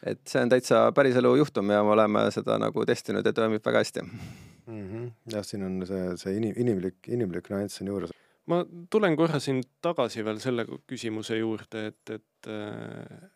[0.03, 3.79] et see on täitsa päriselu juhtum ja me oleme seda nagu testinud ja toimib väga
[3.79, 4.11] hästi mm.
[4.67, 5.11] -hmm.
[5.33, 8.11] jah, siin on see, see inim-, inimlik, inimlik nüanss on juures.
[8.47, 13.36] ma tulen korra siin tagasi veel selle küsimuse juurde, et, et äh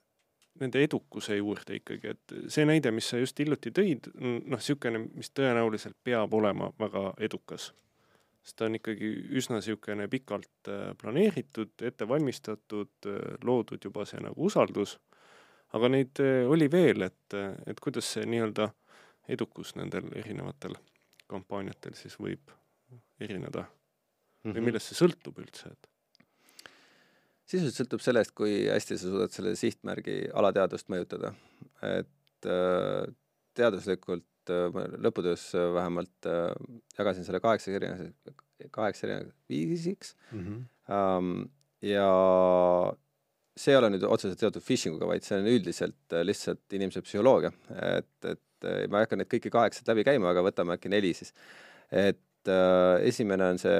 [0.60, 5.32] nende edukuse juurde ikkagi, et see näide, mis sa just hiljuti tõid, noh, niisugune, mis
[5.36, 7.72] tõenäoliselt peab olema väga edukas.
[8.42, 14.20] sest ta on ikkagi üsna niisugune pikalt äh, planeeritud, ette valmistatud, äh, loodud juba see
[14.20, 14.98] nagu usaldus,
[15.76, 17.36] aga neid äh, oli veel, et,
[17.66, 18.70] et kuidas see nii-öelda
[19.28, 20.74] edukus nendel erinevatel
[21.30, 22.50] kampaaniatel siis võib
[23.20, 23.66] erineda
[24.44, 24.64] või mhm.
[24.66, 25.90] millest see sõltub üldse, et
[27.50, 31.34] sisuliselt sõltub sellest, kui hästi sa suudad selle sihtmärgi alateadvust mõjutada.
[31.82, 33.06] et äh,
[33.58, 36.52] teaduslikult äh, lõputöös vähemalt äh,
[36.98, 38.36] jagasin selle kaheksa erinevaks,
[38.70, 40.44] kaheksa erinevaks viisiks mm.
[40.44, 41.48] -hmm.
[41.82, 42.10] ja
[43.56, 47.50] see ei ole nüüd otseselt seotud phishing uga, vaid see on üldiselt lihtsalt inimese psühholoogia,
[47.98, 51.32] et, et ma ei hakka neid kõiki kaheksat läbi käima, aga võtame äkki neli siis.
[51.90, 53.78] et äh, esimene on see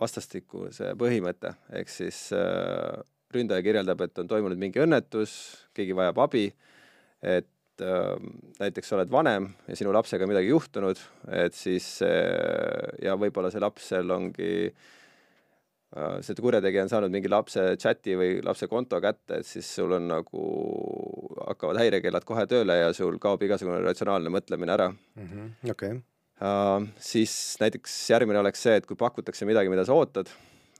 [0.00, 3.02] vastastikuse põhimõte, ehk siis äh,
[3.34, 5.34] ründaja kirjeldab, et on toimunud mingi õnnetus,
[5.76, 6.48] keegi vajab abi,
[7.22, 8.16] et äh,
[8.60, 11.00] näiteks sa oled vanem ja sinu lapsega midagi juhtunud,
[11.44, 17.68] et siis äh, ja võib-olla see lapsel ongi äh, see kurjategija on saanud mingi lapse
[17.80, 20.48] chati või lapse konto kätte, et siis sul on nagu,
[21.44, 25.30] hakkavad häirekellad kohe tööle ja sul kaob igasugune ratsionaalne mõtlemine ära mm.
[25.30, 25.70] -hmm.
[25.70, 26.02] okay
[27.00, 30.30] siis näiteks järgmine oleks see, et kui pakutakse midagi, mida sa ootad,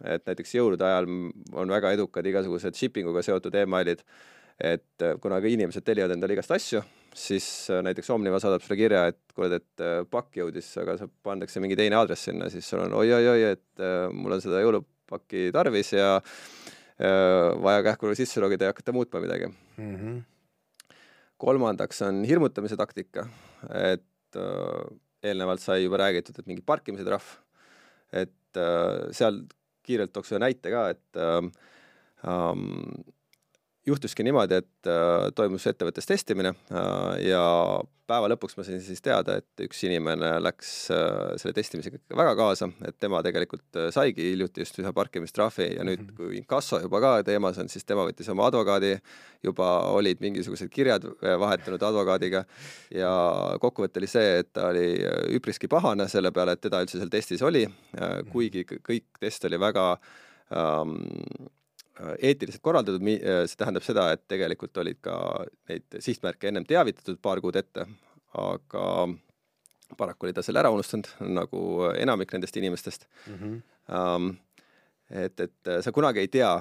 [0.02, 1.06] et näiteks jõulude ajal
[1.54, 4.02] on väga edukad igasugused shipping uga seotud emailid,
[4.60, 6.82] et äh, kuna ka inimesed tellivad endale igast asju,
[7.14, 11.08] siis äh, näiteks Omniva saadab sulle kirja, et kuule, et äh, pakk jõudis, aga sa
[11.26, 13.84] pandakse mingi teine aadress sinna, siis sul on oi-oi-oi, et
[14.14, 16.16] mul on seda jõulupakki tarvis ja
[16.94, 19.94] vaja kähku sisse logida ja hakata muutma midagi mm.
[19.96, 20.20] -hmm.
[21.42, 23.26] kolmandaks on hirmutamise taktika,
[23.74, 24.38] et
[25.24, 27.28] eelnevalt sai juba räägitud, et mingi parkimise trahv,
[28.12, 29.42] et äh, seal
[29.84, 31.40] kiirelt tooks ühe näite ka, et äh,
[32.28, 33.04] ähm,
[33.86, 37.42] juhtuski niimoodi, et äh, toimus ettevõttes testimine äh, ja
[38.08, 42.68] päeva lõpuks ma sain siis teada, et üks inimene läks äh, selle testimisega väga kaasa,
[42.84, 46.16] et tema tegelikult äh, saigi hiljuti just ühe parkimistrahvi ja nüüd, mhm.
[46.18, 48.94] kui inkasso juba ka teemas on, siis tema võttis oma advokaadi,
[49.44, 52.44] juba olid mingisugused kirjad äh, vahetanud advokaadiga
[52.94, 53.14] ja
[53.62, 57.12] kokkuvõte oli see, et ta oli äh, üpriski pahane selle peale, et teda üldse seal
[57.12, 58.32] testis oli, mhm.
[58.32, 59.90] kuigi kõik test oli väga
[60.52, 60.98] ähm,
[61.44, 61.63] Äh,
[62.00, 65.18] eetiliselt korraldatud, äh, see tähendab seda, et tegelikult olid ka
[65.70, 67.86] neid sihtmärke ennem teavitatud paar kuud ette,
[68.40, 68.86] aga
[69.98, 71.60] paraku oli ta selle ära unustanud, nagu
[71.94, 73.38] enamik nendest inimestest mm.
[73.38, 73.62] -hmm.
[73.84, 74.30] Um,
[75.10, 76.54] et, et sa kunagi ei tea,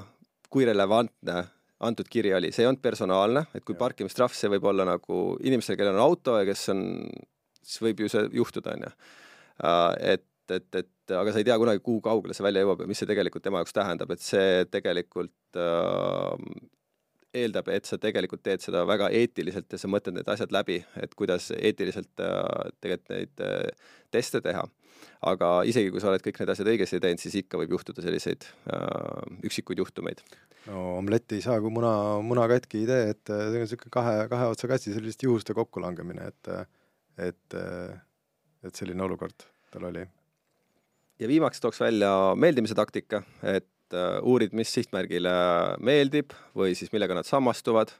[0.49, 1.45] kui relevantne
[1.79, 5.77] antud kiri oli, see ei olnud personaalne, et kui parkimistrahv, see võib olla nagu inimesel,
[5.79, 6.83] kellel on auto ja kes on,
[7.61, 8.91] siis võib ju see juhtuda, on ju.
[9.63, 10.19] Uh,
[10.57, 13.01] et et, et aga sa ei tea kunagi, kuhu kaugele see välja jõuab ja mis
[13.01, 16.61] see tegelikult tema jaoks tähendab, et see tegelikult äh,
[17.33, 21.13] eeldab, et sa tegelikult teed seda väga eetiliselt ja sa mõtled need asjad läbi, et
[21.17, 24.63] kuidas eetiliselt äh, tegelikult neid äh, teste teha.
[25.27, 28.45] aga isegi, kui sa oled kõik need asjad õigesti teinud, siis ikka võib juhtuda selliseid
[28.71, 30.23] äh, üksikuid juhtumeid.
[30.69, 31.93] no omletti ei saa, kui muna,
[32.23, 36.29] muna katki idee, et äh, see on niisugune kahe, kahe otsa kasti, sellist juhuste kokkulangemine,
[36.31, 36.53] et
[37.21, 37.55] et,
[38.65, 40.01] et selline olukord tal oli
[41.19, 45.33] ja viimaks tooks välja meeldimise taktika, et uh, uurid, mis sihtmärgile
[45.83, 47.93] meeldib või siis millega nad samastuvad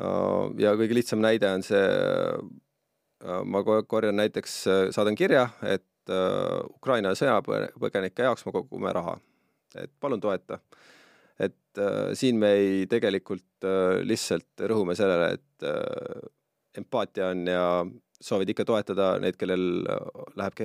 [0.00, 0.50] uh,.
[0.58, 4.60] ja kõige lihtsam näide on see uh,, ma korjan näiteks,
[4.94, 5.84] saadan kirja, et
[6.72, 9.18] Ukraina sõjapõgenike jaoks me kogume raha,
[9.76, 10.56] et palun toeta.
[11.36, 11.80] et
[12.16, 13.66] siin me ei tegelikult
[14.08, 17.66] lihtsalt rõhume sellele, et empaatia on ja
[18.20, 19.84] soovid ikka toetada neid, kellel
[20.38, 20.64] läheb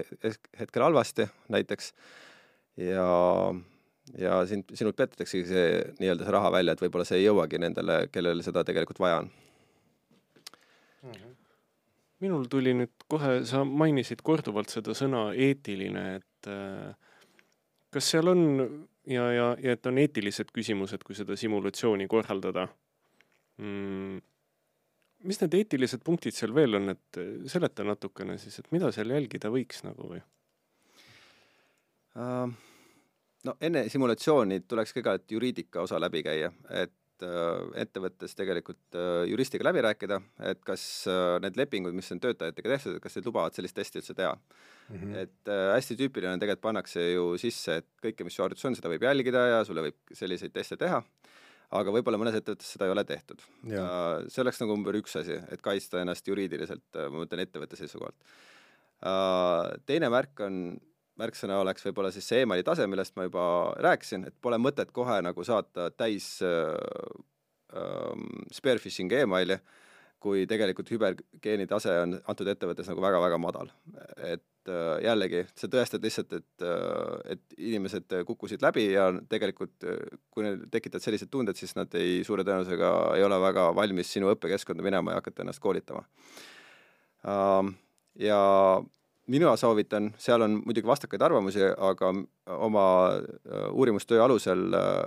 [0.59, 1.91] hetkel halvasti näiteks
[2.81, 3.07] ja,
[4.17, 5.67] ja sind, sinult petetaksegi see
[5.99, 9.29] nii-öelda see raha välja, et võib-olla see ei jõuagi nendele, kellel seda tegelikult vaja on
[11.03, 11.11] mm.
[11.11, 11.37] -hmm.
[12.25, 16.93] minul tuli nüüd kohe, sa mainisid korduvalt seda sõna eetiline, et äh,
[17.93, 18.43] kas seal on
[19.05, 22.67] ja, ja, ja et on eetilised küsimused, kui seda simulatsiooni korraldada
[23.57, 24.21] mm,?
[25.27, 27.21] Mis need eetilised punktid seal veel on, et
[27.51, 30.21] seleta natukene siis, et mida seal jälgida võiks nagu või
[32.19, 32.49] uh,?
[33.43, 39.83] no enne simulatsiooni tuleks kõigepealt juriidika osa läbi käia, et uh, ettevõttes tegelikult juristiga läbi
[39.83, 40.19] rääkida,
[40.51, 40.85] et kas
[41.43, 44.95] need lepingud, mis on töötajatega tehtud, et kas need lubavad sellist testi üldse teha mm.
[44.95, 45.17] -hmm.
[45.25, 48.91] et hästi tüüpiline on tegelikult pannakse ju sisse, et kõike, mis su harjutus on, seda
[48.91, 51.03] võib jälgida ja sulle võib selliseid teste teha
[51.73, 53.41] aga võib-olla mõnes ettevõttes seda ei ole tehtud.
[53.65, 58.17] see oleks nagu number üks asi, et kaitsta ennast juriidiliselt, ma mõtlen ettevõtte seisukohalt.
[59.85, 60.59] teine märk on
[61.19, 63.45] märksõna oleks võib-olla siis see emaili tase, millest ma juba
[63.83, 66.73] rääkisin, et pole mõtet kohe nagu saata täis äh,
[67.75, 69.59] äh, spear phishing emaili,
[70.23, 73.71] kui tegelikult hübergeeni tase on antud ettevõttes nagu väga-väga madal.
[74.17, 80.01] et äh, jällegi, sa tõestad lihtsalt, et äh,, et inimesed kukkusid läbi ja tegelikult äh,
[80.33, 84.31] kui neil tekitad sellised tunded, siis nad ei, suure tõenäosusega ei ole väga valmis sinu
[84.33, 86.05] õppekeskkonda minema ja hakata ennast koolitama
[87.27, 87.73] äh,.
[88.21, 88.37] Ja
[89.27, 92.11] mina soovitan, seal on muidugi vastakaid arvamusi, aga
[92.57, 92.85] oma
[93.15, 95.01] äh, uurimustöö alusel äh,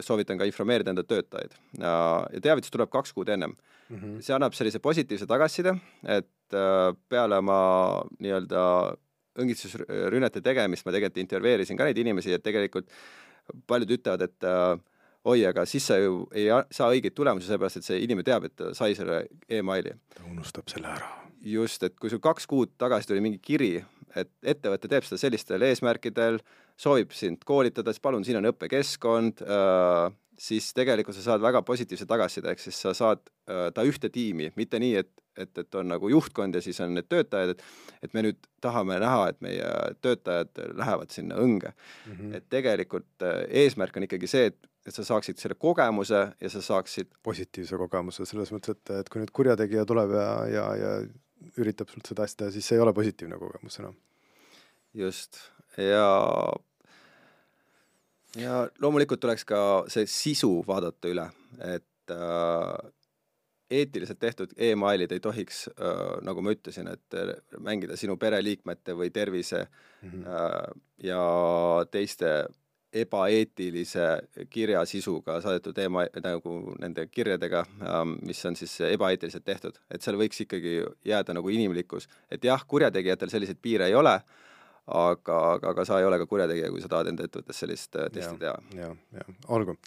[0.00, 1.94] soovitan ka informeerida enda töötajaid ja,
[2.32, 3.52] ja teavitus tuleb kaks kuud ennem
[3.88, 3.96] mm.
[3.96, 4.20] -hmm.
[4.24, 7.58] see annab sellise positiivse tagasiside, et äh, peale oma
[8.20, 8.62] nii-öelda
[9.42, 12.90] õngitsusrünnete tegemist ma tegelikult intervjueerisin ka neid inimesi, et tegelikult
[13.68, 14.76] paljud ütlevad, et äh,
[15.24, 18.56] oi, aga siis sa ju ei saa õigeid tulemusi, sellepärast et see inimene teab, et
[18.58, 19.96] ta sai selle emaili.
[20.16, 21.10] ta unustab selle ära
[21.42, 23.76] just, et kui sul kaks kuud tagasi tuli mingi kiri,
[24.18, 26.38] et ettevõte teeb seda sellistel eesmärkidel,
[26.78, 32.06] soovib sind koolitada, siis palun, siin on õppekeskkond äh,, siis tegelikult sa saad väga positiivse
[32.08, 36.08] tagasiside, ehk siis sa saad ta ühte tiimi, mitte nii, et, et, et on nagu
[36.12, 37.64] juhtkond ja siis on need töötajad, et
[38.02, 39.70] et me nüüd tahame näha, et meie
[40.02, 42.12] töötajad lähevad sinna õnge mm.
[42.12, 42.36] -hmm.
[42.36, 46.62] et tegelikult äh, eesmärk on ikkagi see, et et sa saaksid selle kogemuse ja sa
[46.62, 50.90] saaksid positiivse kogemuse, selles mõttes, et, et kui nüüd kurjategija tuleb ja, ja, ja
[51.62, 53.94] üritab sult seda asja teha, siis see ei ole positiivne kogemus enam.
[54.94, 55.38] just,
[55.78, 56.08] ja
[58.40, 59.60] ja loomulikult tuleks ka
[59.92, 61.28] see sisu vaadata üle,
[61.74, 62.90] et äh,
[63.80, 69.10] eetiliselt tehtud emailid ei tohiks äh,, nagu ma ütlesin, et äh, mängida sinu pereliikmete või
[69.10, 70.26] tervise mm -hmm.
[70.26, 71.22] äh, ja
[71.90, 72.32] teiste
[72.92, 74.06] ebaeetilise
[74.50, 80.44] kirjasisuga saadetud ema-, nagu nende kirjadega, ähm, mis on siis ebaeetiliselt tehtud, et seal võiks
[80.44, 84.18] ikkagi jääda nagu inimlikkus, et jah, kurjategijatel selliseid piire ei ole,
[84.86, 88.10] aga, aga, aga sa ei ole ka kurjategija, kui sa tahad enda ettevõttes sellist äh,
[88.12, 88.84] testi teha ja,.
[88.90, 89.78] jah, jah, olgu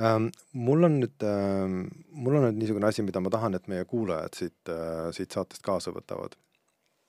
[0.00, 0.30] ähm,.
[0.52, 4.38] mul on nüüd ähm,, mul on nüüd niisugune asi, mida ma tahan, et meie kuulajad
[4.38, 6.36] siit äh,, siit saatest kaasa võtavad.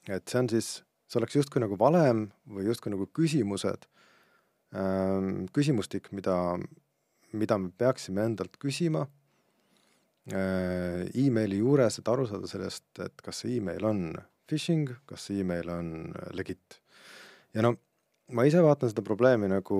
[0.07, 0.69] et see on siis,
[1.07, 3.87] see oleks justkui nagu valem või justkui nagu küsimused
[4.71, 6.35] Ehm, küsimustik, mida,
[7.35, 9.03] mida me peaksime endalt küsima
[10.31, 14.05] ehm, emaili juures, et aru saada sellest, et kas see email on
[14.47, 15.89] phishing, kas see email on
[16.37, 16.79] legit.
[17.51, 17.75] ja no
[18.31, 19.79] ma ise vaatan seda probleemi nagu,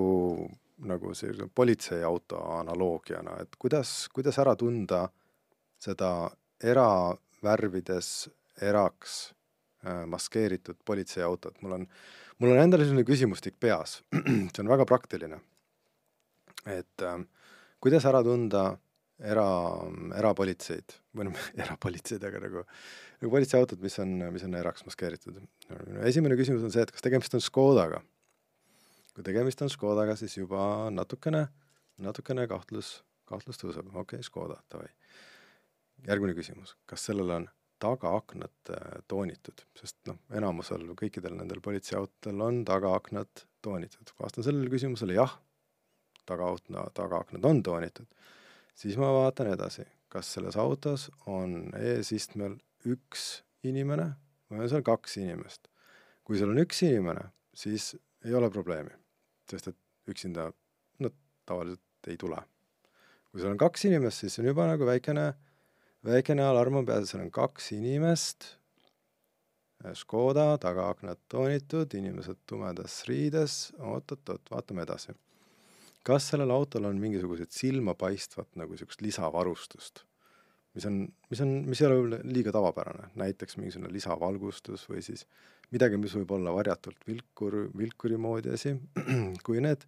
[0.88, 5.04] nagu sellise politseiauto analoogiana, et kuidas, kuidas ära tunda
[5.82, 6.30] seda
[6.62, 8.08] eravärvides
[8.62, 9.20] eraks
[9.86, 11.88] äh, maskeeritud politseiautot, mul on
[12.42, 14.00] mul on endal selline küsimustik peas,
[14.52, 15.38] see on väga praktiline.
[16.66, 17.18] et äh,
[17.82, 18.76] kuidas ära tunda
[19.18, 19.46] era,
[20.18, 22.64] erapolitseid või noh, erapolitseid, aga nagu,
[23.22, 25.38] nagu politseiautod, mis on, mis on eraks maskeeritud.
[26.08, 28.02] esimene küsimus on see, et kas tegemist on Škodaga.
[29.14, 31.46] Kui tegemist on Škodaga, siis juba natukene,
[32.02, 34.88] natukene kahtlus, kahtlus tõuseb, okei okay,, Škoda, davai.
[36.06, 37.48] järgmine küsimus, kas sellel on
[37.82, 44.12] tagaaknad äh, toonitud, sest noh, enamusel, kõikidel nendel politseiautodel on tagaaknad toonitud.
[44.20, 45.34] vastan sellele küsimusele jah,
[46.26, 48.06] tagaakna, tagaaknad on toonitud.
[48.74, 52.56] siis ma vaatan edasi, kas selles autos on eesistmel
[52.86, 54.12] üks inimene
[54.50, 55.68] või on seal kaks inimest.
[56.24, 58.94] kui seal on üks inimene, siis ei ole probleemi,
[59.50, 59.78] sest et
[60.08, 60.50] üksinda
[61.02, 61.14] nad
[61.46, 62.38] tavaliselt ei tule.
[63.30, 65.32] kui seal on kaks inimest, siis on juba nagu väikene
[66.04, 68.56] väikene alarm on peal, seal on kaks inimest,
[69.98, 75.14] Škoda, tagaaknad toonitud, inimesed tumedas riides oot,, oot-oot-oot, vaatame edasi.
[76.06, 80.04] kas sellel autol on mingisugused silmapaistvat nagu niisugust lisavarustust,
[80.76, 81.00] mis on,
[81.30, 85.26] mis on, mis ei ole liiga tavapärane, näiteks mingisugune lisavalgustus või siis
[85.72, 88.74] midagi, mis võib olla varjatult vilkur, vilkuri moodi asi,
[89.46, 89.84] kui need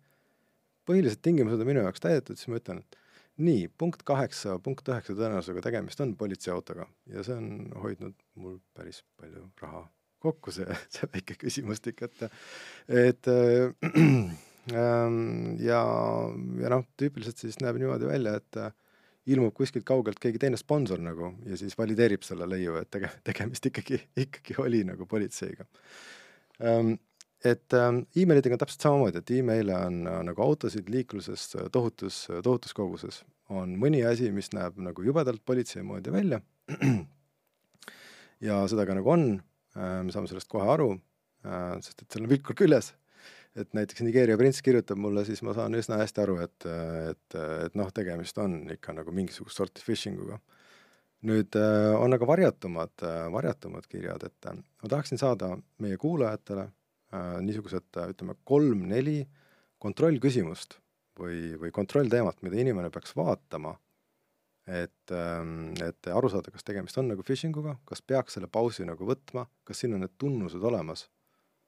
[0.89, 3.01] põhilised tingimused on minu jaoks täidetud, siis ma ütlen, et
[3.45, 6.87] nii, punkt kaheksa, punkt üheksa tõenäosusega tegemist on politseiautoga.
[7.11, 9.87] Ja see on hoidnud mul päris palju raha
[10.25, 12.29] kokku, see, see väike küsimustik, et
[13.05, 14.35] et äh,
[14.73, 15.83] Ähm, ja,
[16.63, 18.59] ja noh, tüüpiliselt siis näeb niimoodi välja, et
[19.33, 23.67] ilmub kuskilt kaugelt keegi teine sponsor nagu ja siis valideerib selle leiu, et tege-, tegemist
[23.71, 25.67] ikkagi, ikkagi oli nagu politseiga.
[26.61, 26.97] Ähm,
[27.45, 32.77] et ähm, emailidega on täpselt samamoodi, et email'e on äh, nagu autosid liikluses tohutus, tohutus
[32.77, 33.23] koguses.
[33.53, 36.41] on mõni asi, mis näeb nagu jubedalt politsei moodi välja
[38.49, 39.27] ja seda ka nagu on,
[39.75, 40.95] me saame sellest kohe aru,
[41.85, 42.95] sest et seal on vilkur küljes
[43.59, 46.67] et näiteks Nigeeria prints kirjutab mulle, siis ma saan üsna hästi aru, et,
[47.13, 47.37] et,
[47.67, 50.41] et noh, tegemist on ikka nagu mingisugust sorti phishing uga.
[51.25, 56.71] nüüd äh, on aga varjatumad, äh, varjatumad kirjad, et äh, ma tahaksin saada meie kuulajatele
[57.15, 59.21] niisugused, ütleme, kolm-neli
[59.79, 60.81] kontrollküsimust
[61.21, 63.77] või, või kontrollteemat, mida inimene peaks vaatama,
[64.67, 68.83] et, ähm, et aru saada, kas tegemist on nagu phishing uga, kas peaks selle pausi
[68.89, 71.07] nagu võtma, kas siin on need tunnused olemas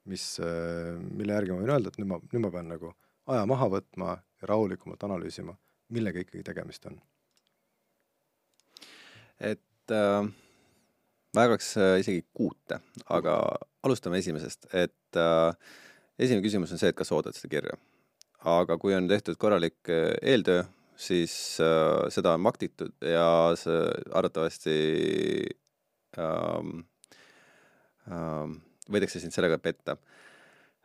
[0.07, 2.93] mis, äh, mille järgi ma võin öelda, et nüüd ma, nüüd ma pean nagu
[3.27, 5.55] aja maha võtma ja rahulikumalt analüüsima,
[5.93, 6.99] millega ikkagi tegemist on.
[9.37, 10.23] et äh,
[11.35, 12.79] ma jagaks äh, isegi kuute,
[13.13, 13.37] aga
[13.85, 15.51] alustame esimesest, et äh,
[16.17, 17.77] esimene küsimus on see, et kas sa oodad seda kirja.
[18.47, 20.63] aga kui on tehtud korralik äh, eeltöö,
[20.97, 23.81] siis äh, seda on maktitud ja see
[24.17, 24.77] arvatavasti
[26.17, 26.79] ähm,
[28.09, 28.57] ähm,
[28.91, 29.97] võidakse sind sellega petta.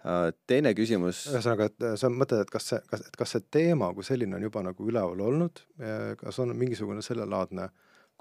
[0.03, 1.27] Äh, teine küsimus.
[1.31, 4.37] ühesõnaga, et äh, sa mõtled, et kas see, kas, et kas see teema kui selline
[4.39, 5.65] on juba nagu üleval olnud,
[6.19, 7.71] kas on mingisugune sellelaadne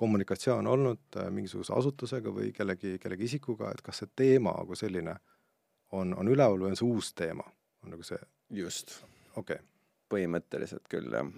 [0.02, 5.14] kommunikatsioon olnud äh, mingisuguse asutusega või kellegi, kellegi isikuga, et kas see teema kui selline
[5.98, 7.46] on, on üleval või on see uus teema,
[7.84, 8.18] on nagu see?
[8.62, 8.96] just.
[9.36, 9.68] okei okay..
[10.10, 11.30] põhimõtteliselt küll, jah.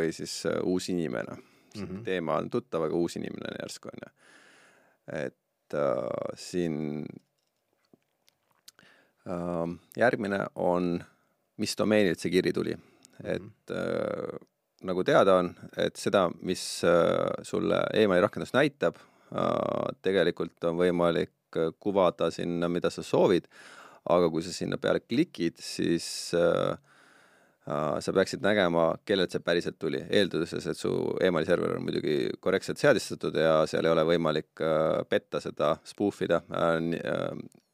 [0.00, 1.82] või siis uh, uus inimene mm.
[1.82, 2.00] -hmm.
[2.08, 4.14] teema on tuttav, aga uus inimene on järsku, on ju.
[5.20, 7.04] et uh, siin
[9.98, 11.00] järgmine on,
[11.58, 12.76] mis domeenilt see kiri tuli.
[12.76, 12.92] Mhm.
[13.24, 14.38] et äh,
[14.84, 18.98] nagu teada on, et seda, mis äh, sulle emaili rakendus näitab
[19.32, 23.48] äh,, tegelikult on võimalik äh, kuvada sinna, mida sa soovid,
[24.12, 26.76] aga kui sa sinna peale klikid, siis äh,
[27.66, 30.92] äh, sa peaksid nägema, kellelt see päriselt tuli, eeldades, et su
[31.24, 36.20] emaili server on muidugi korrektselt seadistatud ja seal ei ole võimalik äh, petta seda, spoof
[36.28, 36.42] ida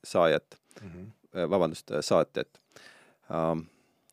[0.07, 0.87] saajat mm.
[0.87, 2.61] -hmm vabandust, äh, saatjat.
[3.33, 3.67] Ähm,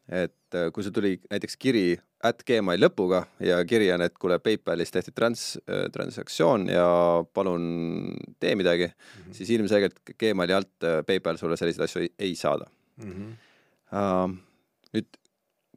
[0.09, 4.39] et äh, kui sul tuli näiteks kiri at Gmail lõpuga ja kiri on, et kuule,
[4.43, 5.59] PayPalis tehti trans-,
[5.93, 6.87] transaktsioon ja
[7.33, 9.37] palun tee midagi mm, -hmm.
[9.37, 12.65] siis ilmselgelt Gmaili alt PayPal sulle selliseid asju ei, ei saada
[12.97, 13.13] mm.
[13.13, 14.35] -hmm.
[14.93, 15.07] nüüd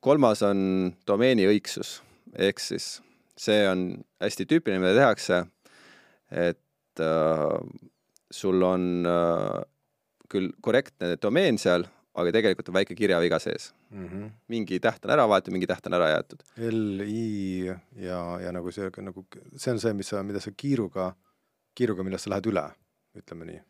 [0.01, 2.01] kolmas on domeeni õigsus,
[2.34, 2.97] ehk siis
[3.38, 3.86] see on
[4.22, 5.45] hästi tüüpiline, mida tehakse,
[6.30, 7.57] et äh,
[8.32, 9.62] sul on äh,
[10.33, 11.85] küll korrektne domeen seal,
[12.18, 14.07] aga tegelikult on väike kirjaviga sees mm.
[14.07, 14.30] -hmm.
[14.53, 16.43] mingi täht on ära vahetud, mingi täht on ära jäetud.
[16.68, 17.66] L, I
[18.07, 19.26] ja, ja nagu see, nagu
[19.57, 21.12] see on see, mis sa, mida sa kiiruga,
[21.74, 22.66] kiiruga, millest sa lähed üle,
[23.16, 23.61] ütleme nii.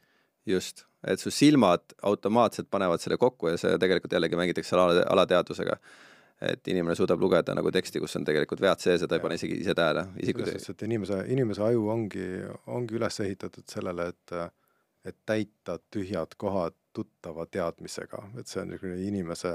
[0.46, 5.78] just, et su silmad automaatselt panevad selle kokku ja see tegelikult jällegi mängitakse ala, alateadvusega
[6.42, 9.36] et inimene suudab lugeda nagu teksti, kus on tegelikult vead sees ja ta ei pane
[9.38, 10.08] isegi ise tähele.
[10.18, 12.26] selles suhtes, et inimese, inimese aju ongi,
[12.66, 14.34] ongi üles ehitatud sellele, et
[15.04, 19.52] et täita tühjad kohad tuttava teadmisega, et see on niisugune inimese,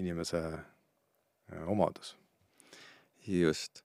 [0.00, 2.16] inimese äh, omadus.
[3.26, 3.84] just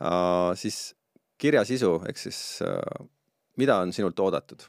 [0.00, 0.56] uh,.
[0.58, 0.94] siis
[1.38, 3.06] kirja sisu, ehk siis uh,
[3.56, 4.64] mida on sinult oodatud,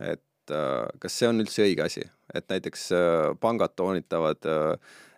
[0.00, 2.02] et uh, kas see on üldse õige asi,
[2.34, 4.74] et näiteks uh, pangad toonitavad uh,,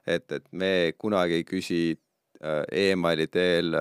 [0.06, 3.72] et, et me kunagi ei küsi uh, emaili teel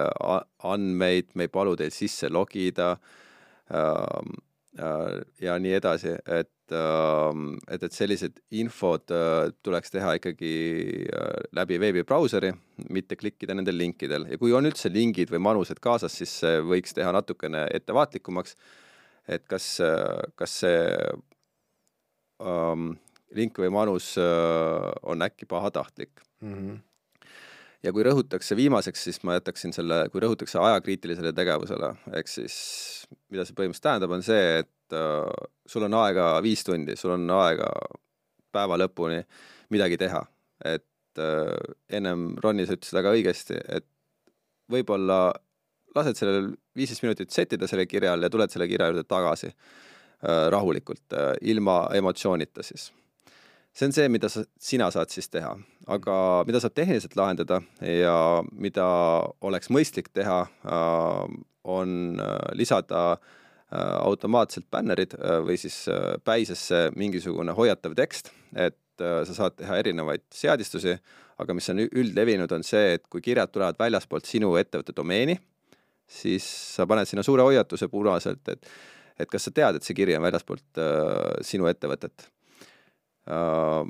[0.64, 4.34] andmeid, me ei palu teil sisse logida uh,
[4.78, 10.54] ja nii edasi, et, ähm, et, et sellised infod äh, tuleks teha ikkagi
[11.06, 12.50] äh, läbi veebibrauseri,
[12.94, 16.34] mitte klikkida nendel linkidel ja kui on üldse lingid või manused kaasas, siis
[16.66, 18.58] võiks teha natukene ettevaatlikumaks,
[19.30, 19.68] et kas,
[20.40, 20.80] kas see
[22.42, 22.96] um,
[23.38, 26.58] link või manus on äkki pahatahtlik mm.
[26.58, 26.82] -hmm
[27.84, 32.56] ja kui rõhutakse viimaseks, siis ma jätaksin selle, kui rõhutakse ajakriitilisele tegevusele, ehk siis
[33.34, 37.28] mida see põhimõtteliselt tähendab, on see, et uh, sul on aega viis tundi, sul on
[37.42, 37.70] aega
[38.54, 39.22] päeva lõpuni
[39.74, 40.24] midagi teha.
[40.64, 43.88] et uh, ennem Ronny, sa ütlesid väga õigesti, et
[44.72, 45.34] võib-olla
[45.96, 51.18] lased sellel viisteist minutit settida selle kirjal ja tuled selle kirja juurde tagasi uh, rahulikult
[51.18, 52.90] uh,, ilma emotsioonita siis
[53.74, 55.54] see on see, mida sa, sina saad siis teha,
[55.92, 56.18] aga
[56.48, 58.16] mida saab tehniliselt lahendada ja
[58.52, 58.86] mida
[59.44, 65.16] oleks mõistlik teha, äh, on äh, lisada äh, automaatselt bännerid
[65.48, 65.86] või siis
[66.24, 70.94] päisesse mingisugune hoiatav tekst, et sa saad teha erinevaid seadistusi,
[71.42, 75.34] aga mis on üldlevinud, on see, et kui kirjad tulevad väljaspoolt sinu ettevõtte domeeni,
[76.06, 78.70] siis sa paned sinna suure hoiatuse punaselt, et
[79.20, 82.28] et kas sa tead, et see kiri on väljaspoolt äh, sinu ettevõtet
[83.30, 83.84] äh,.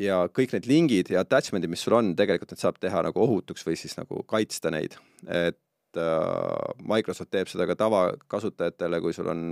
[0.00, 3.66] Ja kõik need lingid ja attachment'id, mis sul on, tegelikult need saab teha nagu ohutuks
[3.66, 4.96] või siis nagu kaitsta neid,
[5.28, 9.42] et äh, Microsoft teeb seda ka tavakasutajatele, kui sul on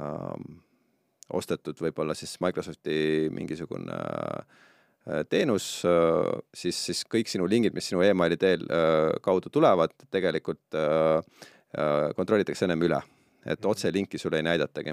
[0.00, 0.62] äh,
[1.32, 8.04] ostetud võib-olla siis Microsofti mingisugune äh, teenus, äh, siis, siis kõik sinu lingid, mis sinu
[8.04, 10.62] emaili teel äh, kaudu tulevad, tegelikult
[12.14, 13.00] kontrollitakse ennem üle,
[13.50, 14.92] et otselinki sulle ei näidatagi.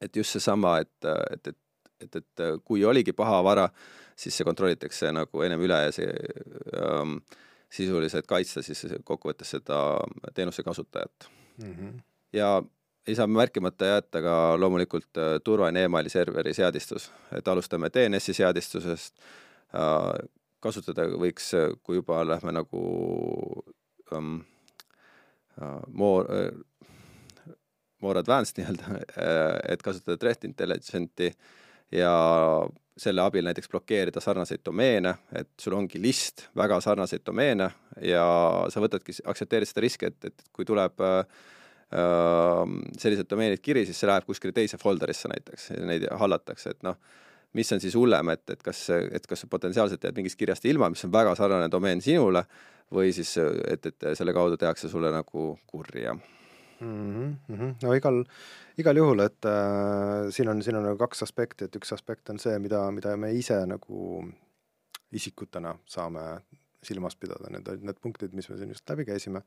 [0.00, 1.56] et just seesama, et, et, et,
[2.00, 3.68] et, et kui oligi pahavara,
[4.16, 6.12] siis see kontrollitakse nagu ennem üle ja see
[6.80, 7.18] ähm,
[7.72, 9.80] sisuliselt kaitsta siis kokkuvõttes seda
[10.34, 11.28] teenuse kasutajat
[11.62, 11.72] mm.
[11.72, 12.00] -hmm.
[12.32, 12.62] ja
[13.06, 19.14] ei saa märkimata jätta ka loomulikult turvaline emaili serveri seadistus, et alustame DNS-i seadistusest,
[20.60, 22.82] kasutada võiks, kui juba lähme nagu
[24.12, 24.40] um,
[25.88, 26.64] more uh,,
[28.02, 28.98] more advanced nii-öelda,
[29.68, 31.30] et kasutada threat intelligence'i
[31.92, 32.12] ja
[32.96, 37.68] selle abil näiteks blokeerida sarnaseid domeene, et sul ongi list väga sarnaseid domeene
[38.02, 38.24] ja
[38.72, 41.20] sa võtadki, aktsepteerid seda riski, et, et kui tuleb äh,
[42.98, 46.96] sellised domeenid kiri, siis see läheb kuskile teise folder'isse näiteks ja neid hallatakse, et noh,
[47.56, 51.04] mis on siis hullem, et, et kas, et kas potentsiaalselt jääd mingist kirjast ilma, mis
[51.06, 52.46] on väga sarnane domeen sinule,
[52.92, 53.34] või siis,
[53.68, 56.16] et, et selle kaudu tehakse sulle nagu kurja
[56.80, 57.36] mm.
[57.48, 57.74] -hmm.
[57.82, 58.24] no igal,
[58.78, 62.38] igal juhul, et äh, siin on, siin on nagu kaks aspekti, et üks aspekt on
[62.42, 64.24] see, mida, mida me ise nagu
[65.12, 66.26] isikutena saame
[66.82, 69.42] silmas pidada, need olid need punktid, mis me siin just läbi käisime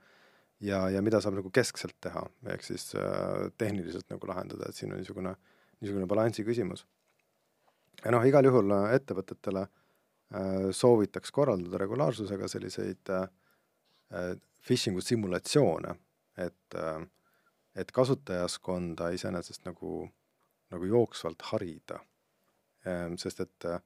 [0.59, 2.23] ja, ja mida saab nagu keskselt teha,
[2.53, 5.36] ehk siis äh, tehniliselt nagu lahendada, et siin on niisugune,
[5.80, 6.86] niisugune balansi küsimus.
[8.03, 13.27] ja noh, igal juhul äh, ettevõtetele äh, soovitaks korraldada regulaarsusega selliseid äh,
[14.13, 14.36] äh,
[14.67, 15.95] phishing'u simulatsioone,
[16.38, 16.99] et äh,
[17.80, 20.03] et kasutajaskonda iseenesest nagu,
[20.73, 22.01] nagu jooksvalt harida
[22.86, 23.17] ehm,.
[23.21, 23.82] sest et äh,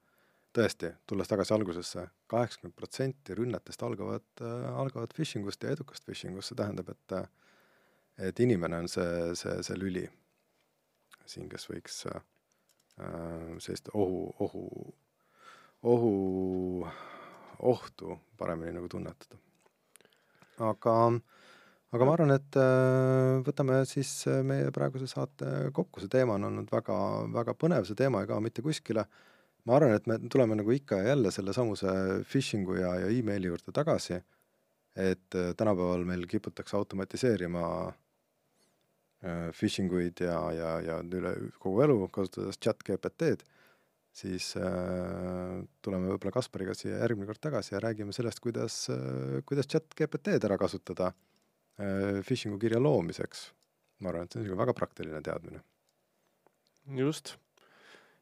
[0.53, 6.37] tõesti, tulles tagasi algusesse, kaheksakümmend protsenti rünnetest algavad äh,, algavad phishing ust ja edukast phishing
[6.37, 7.29] ust, see tähendab, et äh,
[8.17, 10.03] et inimene on see, see, see lüli
[11.25, 12.19] siin, kes võiks äh,
[13.63, 14.65] sellist ohu, ohu,
[15.89, 16.11] ohu,
[17.71, 19.39] ohtu paremini nagu tunnetada.
[20.59, 20.95] aga,
[21.93, 26.47] aga ma arvan, et äh, võtame siis äh, meie praeguse saate kokku, see teema on
[26.49, 26.97] olnud väga,
[27.35, 29.05] väga põnev, see teema ei kao mitte kuskile.
[29.69, 31.91] Ma arvan, et me tuleme nagu ikka ja jälle sellesamuse
[32.27, 34.17] phishing'u ja, ja emaili juurde tagasi,
[34.99, 37.67] et äh, tänapäeval meil kiputakse automatiseerima
[39.55, 41.29] phishing uid ja, ja, ja üle
[41.63, 43.45] kogu elu, kasutades chat GPT-d,
[44.13, 49.69] siis äh, tuleme võib-olla Kaspariga siia järgmine kord tagasi ja räägime sellest, kuidas äh,, kuidas
[49.71, 51.13] chat GPT-d ära kasutada
[51.77, 53.47] phishing'u kirja loomiseks.
[53.99, 55.63] ma arvan, et see on niisugune väga praktiline teadmine.
[56.99, 57.35] just.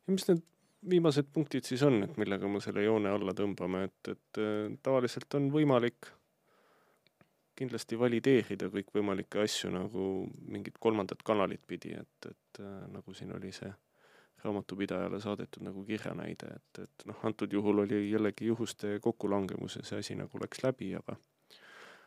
[0.08, 0.46] ja mis need
[0.90, 5.38] viimased punktid siis on, et millega me selle joone alla tõmbame, et, et äh, tavaliselt
[5.38, 6.10] on võimalik
[7.62, 10.08] kindlasti valideerida kõikvõimalikke asju nagu
[10.50, 13.70] mingit kolmandat kanalit pidi, et, et äh, nagu siin oli see
[14.42, 20.02] raamatupidajale saadetud nagu kirjanäide, et, et noh, antud juhul oli jällegi juhuste kokkulangemus ja see
[20.02, 21.18] asi nagu läks läbi, aga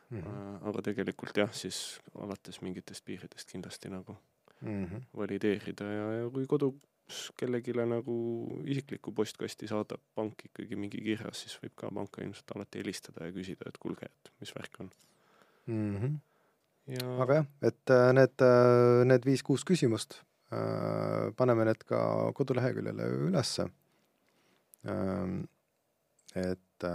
[0.09, 0.67] mm -hmm.
[0.69, 4.17] aga tegelikult jah, siis alates mingitest piiridest kindlasti nagu
[4.61, 5.01] mm -hmm.
[5.17, 6.75] valideerida ja, ja kui kodu,
[7.37, 8.15] kellelegi nagu
[8.65, 13.31] isiklikku postkasti saadab pank ikkagi mingi kirja, siis võib ka panka ilmselt alati helistada ja
[13.31, 14.89] küsida, et kuulge, et mis värk on
[15.67, 15.97] mm.
[15.97, 16.15] -hmm.
[16.87, 17.21] Ja...
[17.21, 20.21] aga jah, et äh, need, äh, need viis-kuus küsimust,
[21.35, 23.69] paneme need ka koduleheküljele ülesse.
[24.85, 25.41] Ähm,
[26.75, 26.87] et,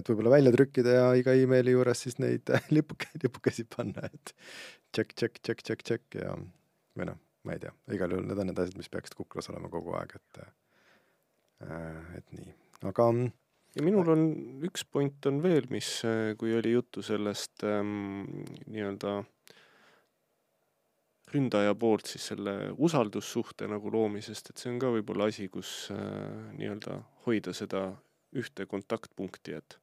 [0.00, 4.34] et võib-olla välja trükkida ja iga emaili juures siis neid lipuke, lipukesi panna, et
[4.96, 6.36] tšekk, tšekk, tšekk, tšekk, tšekk ja
[6.98, 9.70] või noh ma ei tea, igal juhul need on need asjad, mis peaksid kuklas olema
[9.72, 12.52] kogu aeg, et äh, et nii,
[12.90, 13.08] aga
[13.76, 14.24] ja minul on
[14.68, 18.26] üks point on veel, mis, äh, kui oli juttu sellest ähm,
[18.66, 19.20] nii-öelda
[21.32, 26.52] ründaja poolt siis selle usaldussuhte nagu loomisest, et see on ka võib-olla asi, kus äh,
[26.58, 27.90] nii-öelda hoida seda
[28.36, 29.78] ühte kontaktpunkti, et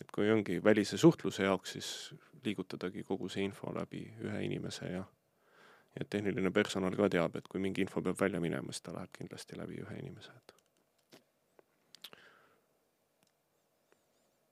[0.00, 1.90] et kui ongi välise suhtluse jaoks, siis
[2.44, 5.04] liigutadagi kogu see info läbi ühe inimese ja
[5.96, 9.12] ja tehniline personal ka teab, et kui mingi info peab välja minema, siis ta läheb
[9.16, 10.52] kindlasti läbi ühe inimese, et.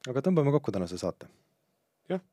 [0.09, 1.29] aga tõmbame kokku tänase saate.
[2.09, 2.25] jah,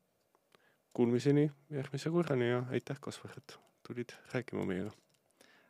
[0.96, 4.92] kuulmiseni järgmise korrani ja aitäh, Kaspar, et tulid rääkima meiega.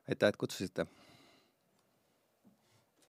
[0.09, 0.87] aitäh, et kutsusite